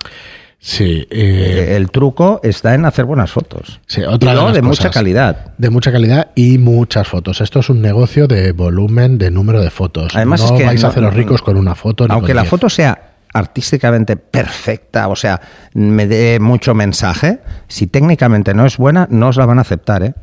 Sí, 0.60 1.08
eh, 1.10 1.66
Eh, 1.72 1.76
el 1.76 1.90
truco 1.90 2.38
está 2.44 2.74
en 2.74 2.84
hacer 2.84 3.04
buenas 3.04 3.32
fotos. 3.32 3.80
Sí, 3.88 4.02
otra 4.02 4.28
y 4.28 4.30
de 4.30 4.34
luego 4.34 4.46
las 4.50 4.54
de 4.54 4.62
mucha 4.62 4.90
calidad. 4.90 5.54
De 5.58 5.70
mucha 5.70 5.90
calidad 5.90 6.28
y 6.36 6.58
muchas 6.58 7.08
fotos. 7.08 7.40
Esto 7.40 7.58
es 7.58 7.68
un 7.68 7.82
negocio 7.82 8.28
de 8.28 8.52
volumen, 8.52 9.18
de 9.18 9.32
número 9.32 9.60
de 9.60 9.70
fotos. 9.70 10.14
Además 10.14 10.40
no 10.40 10.46
es 10.46 10.52
que 10.52 10.64
vais 10.66 10.80
no- 10.82 10.86
a 10.86 10.90
haceros 10.92 11.14
ricos 11.14 11.42
con 11.42 11.56
una 11.56 11.74
foto. 11.74 12.06
ni 12.06 12.14
Aunque 12.14 12.28
con 12.28 12.36
la 12.36 12.42
diez. 12.42 12.50
foto 12.50 12.68
sea 12.70 13.10
artísticamente 13.34 14.16
perfecta, 14.16 15.08
o 15.08 15.16
sea, 15.16 15.40
me 15.74 16.06
dé 16.06 16.38
mucho 16.40 16.72
mensaje, 16.72 17.40
si 17.68 17.88
técnicamente 17.88 18.54
no 18.54 18.64
es 18.64 18.78
buena, 18.78 19.08
no 19.10 19.28
os 19.28 19.36
la 19.36 19.44
van 19.44 19.58
a 19.58 19.62
aceptar, 19.62 20.04
¿eh? 20.04 20.14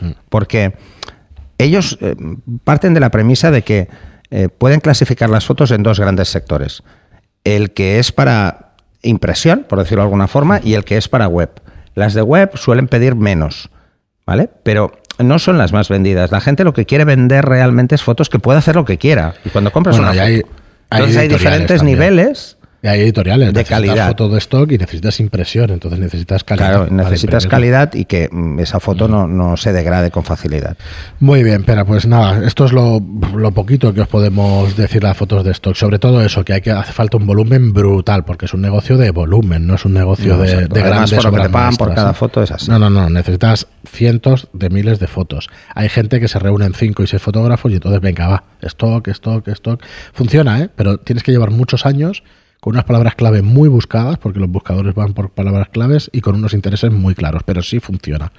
Hmm. 0.00 0.12
Porque 0.28 0.74
ellos 1.58 1.98
eh, 2.00 2.14
parten 2.64 2.94
de 2.94 3.00
la 3.00 3.10
premisa 3.10 3.50
de 3.50 3.62
que 3.62 3.88
eh, 4.30 4.48
pueden 4.48 4.80
clasificar 4.80 5.28
las 5.28 5.44
fotos 5.44 5.72
en 5.72 5.82
dos 5.82 5.98
grandes 5.98 6.28
sectores. 6.28 6.84
El 7.44 7.72
que 7.72 7.98
es 7.98 8.12
para 8.12 8.74
impresión, 9.02 9.66
por 9.68 9.80
decirlo 9.80 10.02
de 10.02 10.06
alguna 10.06 10.28
forma, 10.28 10.60
y 10.62 10.74
el 10.74 10.84
que 10.84 10.96
es 10.96 11.08
para 11.08 11.26
web. 11.26 11.50
Las 11.96 12.14
de 12.14 12.22
web 12.22 12.56
suelen 12.56 12.86
pedir 12.86 13.16
menos, 13.16 13.70
¿vale? 14.24 14.48
Pero 14.62 14.92
no 15.18 15.40
son 15.40 15.58
las 15.58 15.72
más 15.72 15.88
vendidas. 15.88 16.30
La 16.30 16.40
gente 16.40 16.62
lo 16.62 16.72
que 16.72 16.86
quiere 16.86 17.04
vender 17.04 17.44
realmente 17.44 17.96
es 17.96 18.02
fotos 18.04 18.30
que 18.30 18.38
pueda 18.38 18.60
hacer 18.60 18.76
lo 18.76 18.84
que 18.84 18.98
quiera. 18.98 19.34
Y 19.44 19.50
cuando 19.50 19.72
compras 19.72 19.96
Bueno, 19.96 20.12
una 20.12 20.22
foto, 20.22 20.24
hay 20.24 20.42
entonces 20.92 21.16
hay 21.16 21.28
diferentes 21.28 21.82
niveles. 21.82 22.56
Hay 22.82 23.00
editoriales. 23.00 23.48
de 23.48 23.52
necesitas 23.52 23.80
calidad. 23.80 24.08
foto 24.08 24.28
de 24.28 24.38
stock 24.38 24.72
y 24.72 24.78
necesitas 24.78 25.20
impresión. 25.20 25.70
Entonces 25.70 26.00
necesitas 26.00 26.42
calidad. 26.42 26.86
Claro, 26.86 26.90
necesitas 26.90 27.46
calidad 27.46 27.94
y 27.94 28.04
que 28.06 28.28
mm, 28.30 28.58
esa 28.60 28.80
foto 28.80 29.06
no, 29.08 29.28
no 29.28 29.56
se 29.56 29.72
degrade 29.72 30.10
con 30.10 30.24
facilidad. 30.24 30.76
Muy 31.20 31.44
bien, 31.44 31.62
pero 31.64 31.86
pues 31.86 32.06
nada, 32.06 32.44
esto 32.44 32.64
es 32.64 32.72
lo, 32.72 33.00
lo 33.36 33.52
poquito 33.52 33.94
que 33.94 34.00
os 34.00 34.08
podemos 34.08 34.76
decir 34.76 35.02
las 35.02 35.16
fotos 35.16 35.44
de 35.44 35.52
stock. 35.52 35.76
Sobre 35.76 35.98
todo 35.98 36.22
eso, 36.22 36.44
que 36.44 36.54
hay 36.54 36.60
que 36.60 36.72
hace 36.72 36.92
falta 36.92 37.16
un 37.16 37.26
volumen 37.26 37.72
brutal, 37.72 38.24
porque 38.24 38.46
es 38.46 38.54
un 38.54 38.62
negocio 38.62 38.96
de 38.96 39.10
volumen, 39.10 39.66
no 39.66 39.74
es 39.74 39.84
un 39.84 39.94
negocio 39.94 40.36
No, 40.36 40.42
de, 40.42 40.66
de 40.66 40.80
Además, 40.80 41.10
grandes 41.10 41.24
por 41.24 41.50
pagan 41.50 41.76
por 41.76 41.94
cada 41.94 42.14
foto 42.14 42.42
es 42.42 42.50
así. 42.50 42.70
No, 42.70 42.78
no, 42.78 42.90
no, 42.90 43.08
necesitas 43.10 43.68
cientos 43.88 44.48
de 44.52 44.70
miles 44.70 44.98
de 44.98 45.06
fotos. 45.06 45.48
Hay 45.74 45.88
gente 45.88 46.20
que 46.20 46.28
se 46.28 46.38
reúne 46.38 46.66
en 46.66 46.74
cinco 46.74 47.02
y 47.02 47.06
seis 47.06 47.22
fotógrafos 47.22 47.70
y 47.70 47.76
entonces, 47.76 48.00
venga, 48.00 48.26
va, 48.26 48.44
stock, 48.62 49.06
stock, 49.08 49.46
stock. 49.48 49.82
Funciona, 50.12 50.60
¿eh? 50.60 50.70
Pero 50.74 50.98
tienes 50.98 51.22
que 51.22 51.32
llevar 51.32 51.50
muchos 51.50 51.86
años 51.86 52.22
con 52.62 52.74
unas 52.74 52.84
palabras 52.84 53.16
clave 53.16 53.42
muy 53.42 53.68
buscadas, 53.68 54.18
porque 54.18 54.38
los 54.38 54.48
buscadores 54.48 54.94
van 54.94 55.14
por 55.14 55.30
palabras 55.30 55.70
claves 55.70 56.08
y 56.12 56.20
con 56.20 56.36
unos 56.36 56.54
intereses 56.54 56.92
muy 56.92 57.16
claros, 57.16 57.42
pero 57.44 57.60
sí 57.60 57.80
funciona. 57.80 58.30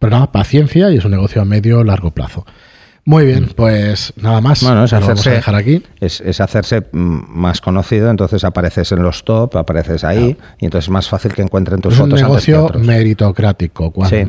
Pero 0.00 0.10
nada, 0.10 0.32
paciencia 0.32 0.90
y 0.90 0.96
es 0.96 1.04
un 1.04 1.12
negocio 1.12 1.40
a 1.40 1.44
medio 1.44 1.84
largo 1.84 2.10
plazo. 2.10 2.44
Muy 3.04 3.26
bien, 3.26 3.50
pues 3.56 4.12
nada 4.16 4.40
más. 4.40 4.62
Mm. 4.62 4.66
Bueno, 4.66 4.84
es 4.84 4.92
Lo 4.92 5.00
vamos 5.00 5.08
a 5.10 5.12
hacerse, 5.12 5.30
dejar 5.30 5.54
aquí. 5.56 5.82
Es, 5.98 6.20
es 6.20 6.40
hacerse 6.40 6.82
mm, 6.92 7.18
más 7.36 7.60
conocido, 7.60 8.08
entonces 8.10 8.44
apareces 8.44 8.92
en 8.92 9.02
los 9.02 9.24
top, 9.24 9.56
apareces 9.56 10.04
ahí, 10.04 10.36
y 10.60 10.64
entonces 10.66 10.84
es 10.86 10.90
más 10.90 11.08
fácil 11.08 11.32
que 11.32 11.42
encuentren 11.42 11.80
tus 11.80 11.94
Es 11.94 11.98
un 12.00 12.10
fotos 12.10 12.22
antes 12.22 12.44
que 12.46 12.52
negocio 12.52 12.64
otros. 12.66 12.86
meritocrático. 12.86 13.90
Cuanto, 13.90 14.16
Sí. 14.16 14.24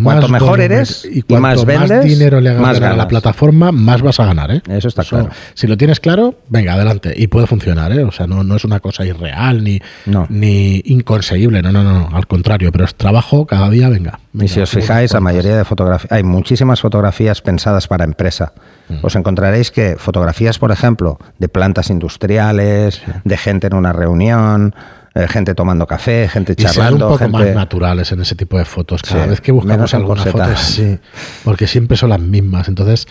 más 0.00 0.02
Cuanto 0.02 0.28
mejor 0.28 0.60
eres 0.62 1.04
y 1.04 1.18
y 1.18 1.22
cuanto 1.22 1.42
más 1.42 1.64
vendes, 1.66 2.04
dinero 2.06 2.40
le 2.40 2.48
hagas 2.48 2.62
más 2.62 2.74
ganar 2.80 2.86
a 2.86 2.92
la 2.92 2.96
ganas. 3.04 3.10
plataforma, 3.10 3.72
más 3.72 4.00
vas 4.00 4.18
a 4.20 4.24
ganar. 4.24 4.50
¿eh? 4.52 4.62
Eso 4.68 4.88
está 4.88 5.04
claro. 5.04 5.28
Si 5.52 5.66
lo 5.66 5.76
tienes 5.76 6.00
claro, 6.00 6.38
venga, 6.48 6.72
adelante. 6.72 7.12
Y 7.14 7.26
puede 7.26 7.46
funcionar. 7.46 7.92
¿eh? 7.92 8.04
O 8.04 8.10
sea, 8.10 8.26
no, 8.26 8.42
no 8.42 8.56
es 8.56 8.64
una 8.64 8.80
cosa 8.80 9.04
irreal 9.04 9.62
ni, 9.62 9.80
No. 10.06 10.26
ni 10.30 10.80
inconseguible. 10.86 11.60
No, 11.60 11.72
no, 11.72 11.82
no. 11.84 12.08
Al 12.16 12.26
contrario, 12.26 12.72
pero 12.72 12.86
es 12.86 12.94
trabajo 12.94 13.44
cada 13.46 13.68
día, 13.68 13.90
venga. 13.90 14.18
Y 14.36 14.48
si 14.48 14.60
os 14.60 14.70
fijáis, 14.70 15.12
la 15.12 15.20
mayoría 15.20 15.56
de 15.56 15.64
fotografías, 15.64 16.10
hay 16.10 16.24
muchísimas 16.24 16.80
fotografías 16.80 17.40
pensadas 17.40 17.86
para 17.86 18.04
empresa. 18.04 18.52
Mm. 18.88 18.94
Os 19.02 19.14
encontraréis 19.14 19.70
que 19.70 19.96
fotografías, 19.96 20.58
por 20.58 20.72
ejemplo, 20.72 21.18
de 21.38 21.48
plantas 21.48 21.88
industriales, 21.90 23.00
de 23.24 23.36
gente 23.36 23.68
en 23.68 23.74
una 23.74 23.92
reunión, 23.92 24.74
eh, 25.14 25.28
gente 25.28 25.54
tomando 25.54 25.86
café, 25.86 26.28
gente 26.28 26.54
Y 26.56 26.62
ser 26.62 26.66
un 26.70 26.74
charlando, 26.74 27.06
poco 27.10 27.18
gente... 27.18 27.32
más 27.38 27.54
naturales 27.54 28.10
en 28.10 28.20
ese 28.22 28.34
tipo 28.34 28.58
de 28.58 28.64
fotos. 28.64 29.02
Cada 29.02 29.24
Sí, 29.24 29.30
vez 29.30 29.40
que 29.40 29.52
buscamos 29.52 29.94
alguna 29.94 30.24
foto, 30.24 30.28
encorsetadas. 30.30 30.60
sí, 30.74 30.98
porque 31.44 31.66
siempre 31.68 31.96
son 31.96 32.10
las 32.10 32.20
mismas. 32.20 32.66
Entonces, 32.68 33.06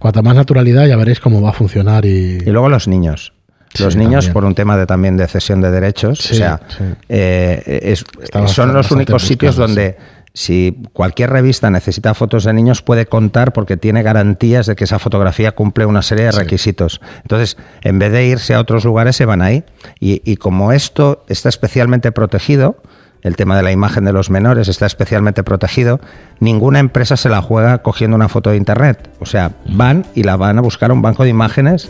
cuanta 0.00 0.22
más 0.22 0.34
naturalidad, 0.34 0.86
ya 0.86 0.96
veréis 0.96 1.20
cómo 1.20 1.40
va 1.40 1.50
a 1.50 1.52
funcionar 1.52 2.04
y, 2.04 2.38
Y 2.44 2.50
luego 2.50 2.68
los 2.68 2.88
niños. 2.88 3.32
Los 3.78 3.94
Sí, 3.94 3.98
niños, 3.98 4.26
también. 4.26 4.32
por 4.34 4.44
un 4.44 4.54
tema 4.54 4.76
de 4.76 4.86
también 4.86 5.16
de 5.16 5.26
cesión 5.26 5.60
de 5.60 5.68
derechos, 5.72 6.20
Sí, 6.20 6.34
o 6.34 6.36
sea, 6.36 6.60
sí. 6.68 6.84
eh, 7.08 7.80
es- 7.82 8.04
son 8.46 8.72
los 8.72 8.90
únicos 8.92 9.24
sitios 9.24 9.56
donde 9.56 9.96
si 10.36 10.76
cualquier 10.92 11.30
revista 11.30 11.70
necesita 11.70 12.12
fotos 12.12 12.42
de 12.44 12.52
niños 12.52 12.82
puede 12.82 13.06
contar 13.06 13.52
porque 13.52 13.76
tiene 13.76 14.02
garantías 14.02 14.66
de 14.66 14.74
que 14.74 14.82
esa 14.84 14.98
fotografía 14.98 15.52
cumple 15.52 15.86
una 15.86 16.02
serie 16.02 16.24
de 16.26 16.32
Sí. 16.32 16.38
requisitos. 16.40 17.00
Entonces, 17.22 17.56
en 17.82 18.00
vez 18.00 18.10
de 18.10 18.26
irse 18.26 18.52
a 18.54 18.60
otros 18.60 18.84
lugares, 18.84 19.14
se 19.14 19.24
van 19.26 19.42
ahí. 19.42 19.62
Y, 20.00 20.20
y 20.30 20.36
como 20.36 20.72
esto 20.72 21.24
está 21.28 21.48
especialmente 21.48 22.10
protegido, 22.10 22.82
el 23.22 23.36
tema 23.36 23.56
de 23.56 23.62
la 23.62 23.70
imagen 23.72 24.04
de 24.04 24.12
los 24.12 24.28
menores 24.28 24.66
está 24.68 24.86
especialmente 24.86 25.44
protegido, 25.44 26.00
ninguna 26.40 26.80
empresa 26.80 27.16
se 27.16 27.28
la 27.28 27.40
juega 27.40 27.78
cogiendo 27.78 28.16
una 28.16 28.28
foto 28.28 28.50
de 28.50 28.56
internet. 28.56 29.08
O 29.20 29.26
sea, 29.26 29.52
van 29.68 30.04
y 30.16 30.24
la 30.24 30.36
van 30.36 30.58
a 30.58 30.62
buscar 30.62 30.90
a 30.90 30.94
un 30.94 31.00
banco 31.00 31.22
de 31.22 31.30
imágenes 31.30 31.88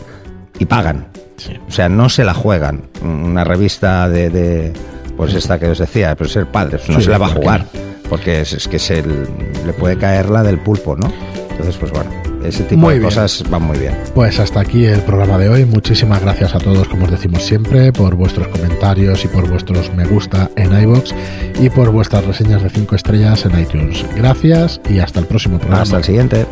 y 0.59 0.65
pagan. 0.65 1.07
Sí. 1.37 1.59
O 1.67 1.71
sea, 1.71 1.89
no 1.89 2.09
se 2.09 2.23
la 2.23 2.33
juegan. 2.35 2.83
Una 3.03 3.43
revista 3.43 4.07
de, 4.07 4.29
de, 4.29 4.73
pues 5.17 5.33
esta 5.33 5.59
que 5.59 5.67
os 5.67 5.79
decía, 5.79 6.15
pues 6.15 6.31
ser 6.31 6.45
padre, 6.45 6.79
no 6.87 6.99
Sí, 6.99 7.05
se 7.05 7.09
la 7.09 7.17
va 7.17 7.25
a 7.25 7.29
jugar. 7.29 7.65
Porque 7.65 7.94
es, 8.41 8.53
es 8.53 8.67
que 8.67 8.79
se 8.79 9.03
le 9.03 9.73
puede 9.73 9.97
caer 9.97 10.29
la 10.29 10.43
del 10.43 10.59
pulpo, 10.59 10.95
¿no? 10.95 11.11
Entonces, 11.51 11.77
pues 11.77 11.91
bueno, 11.91 12.11
ese 12.43 12.63
tipo 12.63 12.81
Muy 12.81 12.95
de 12.95 12.99
bien. 12.99 13.09
cosas 13.09 13.43
van 13.49 13.63
muy 13.63 13.77
bien. 13.77 13.95
Pues 14.13 14.39
hasta 14.39 14.59
aquí 14.59 14.85
el 14.85 14.99
programa 15.01 15.37
de 15.37 15.47
hoy. 15.49 15.65
Muchísimas 15.65 16.21
gracias 16.21 16.53
a 16.53 16.59
todos, 16.59 16.87
como 16.89 17.05
os 17.05 17.11
decimos 17.11 17.43
siempre, 17.43 17.91
por 17.93 18.15
vuestros 18.15 18.47
comentarios 18.49 19.23
y 19.23 19.27
por 19.29 19.49
vuestros 19.49 19.93
me 19.93 20.05
gusta 20.05 20.49
en 20.57 20.77
iBox 20.81 21.13
y 21.61 21.69
por 21.69 21.91
vuestras 21.91 22.25
reseñas 22.25 22.61
de 22.61 22.69
5 22.69 22.95
estrellas 22.95 23.45
en 23.45 23.59
iTunes. 23.59 24.05
Gracias 24.15 24.81
y 24.89 24.99
hasta 24.99 25.19
el 25.21 25.27
próximo 25.27 25.57
programa. 25.57 25.83
Hasta 25.83 25.97
el 25.97 26.03
siguiente. 26.03 26.45